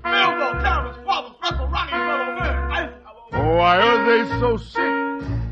Bilbo, 0.05 0.53
Thomas, 0.63 0.97
Wallace, 1.05 1.33
Russell, 1.43 1.67
Ronnie, 1.67 1.93
Willow, 1.93 2.31
Willie, 3.33 3.57
Why 3.57 3.81
are 3.81 4.05
they 4.07 4.29
so 4.39 4.57
sick 4.57 4.79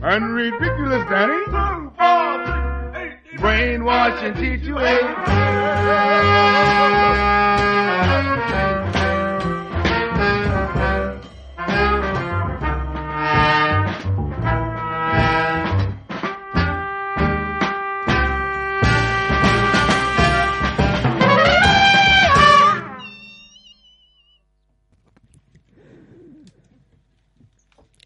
and 0.01 0.33
ridiculous, 0.33 1.05
Danny? 1.11 1.45
two, 1.47 1.91
four, 1.99 2.47
three, 2.47 3.03
eight, 3.03 3.41
Brainwash 3.41 4.23
and 4.23 4.37
teach 4.37 4.63
you 4.65 4.77
hate. 4.77 5.03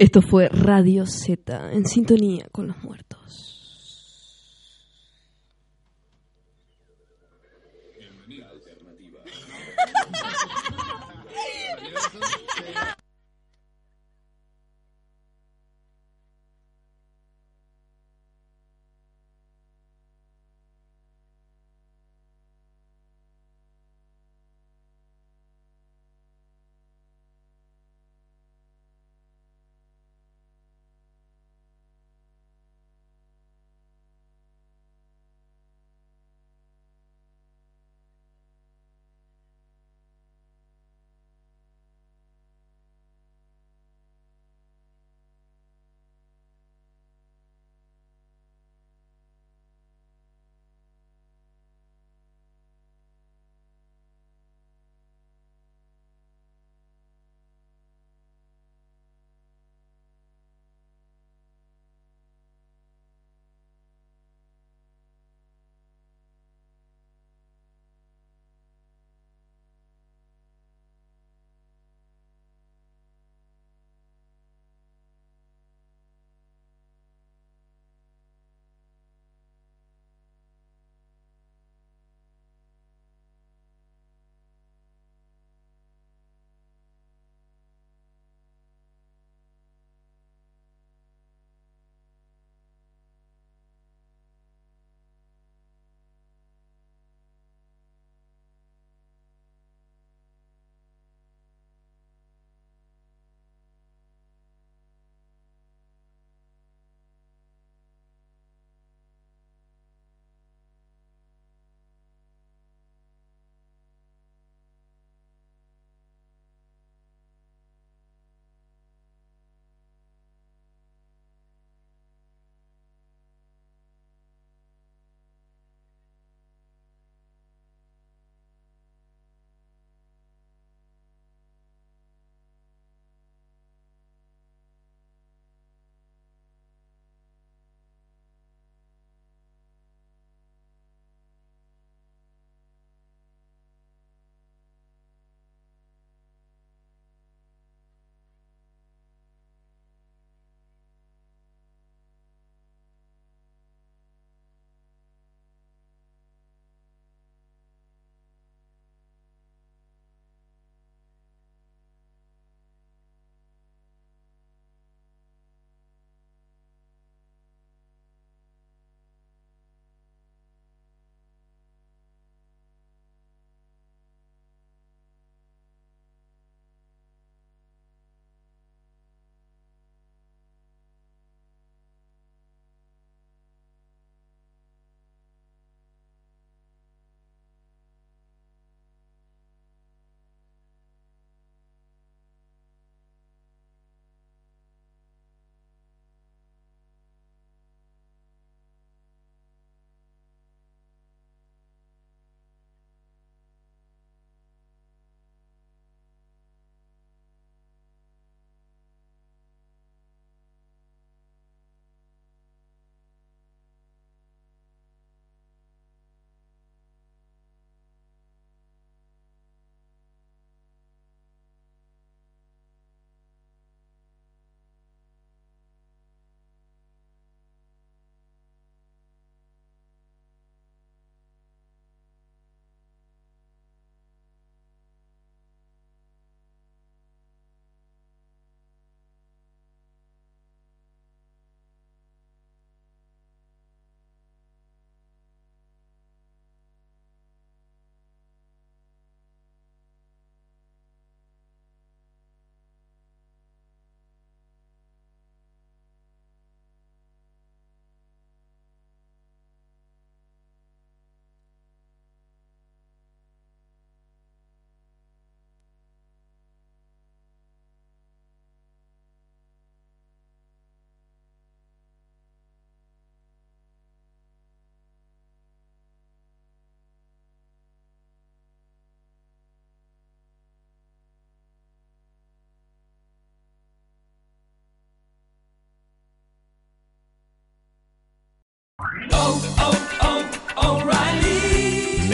Esto 0.02 0.20
fue 0.20 0.48
Radio 0.48 1.06
Z, 1.06 1.70
en 1.74 1.86
sintonía 1.86 2.48
con 2.50 2.66
los 2.66 2.76
muertos. 2.82 3.11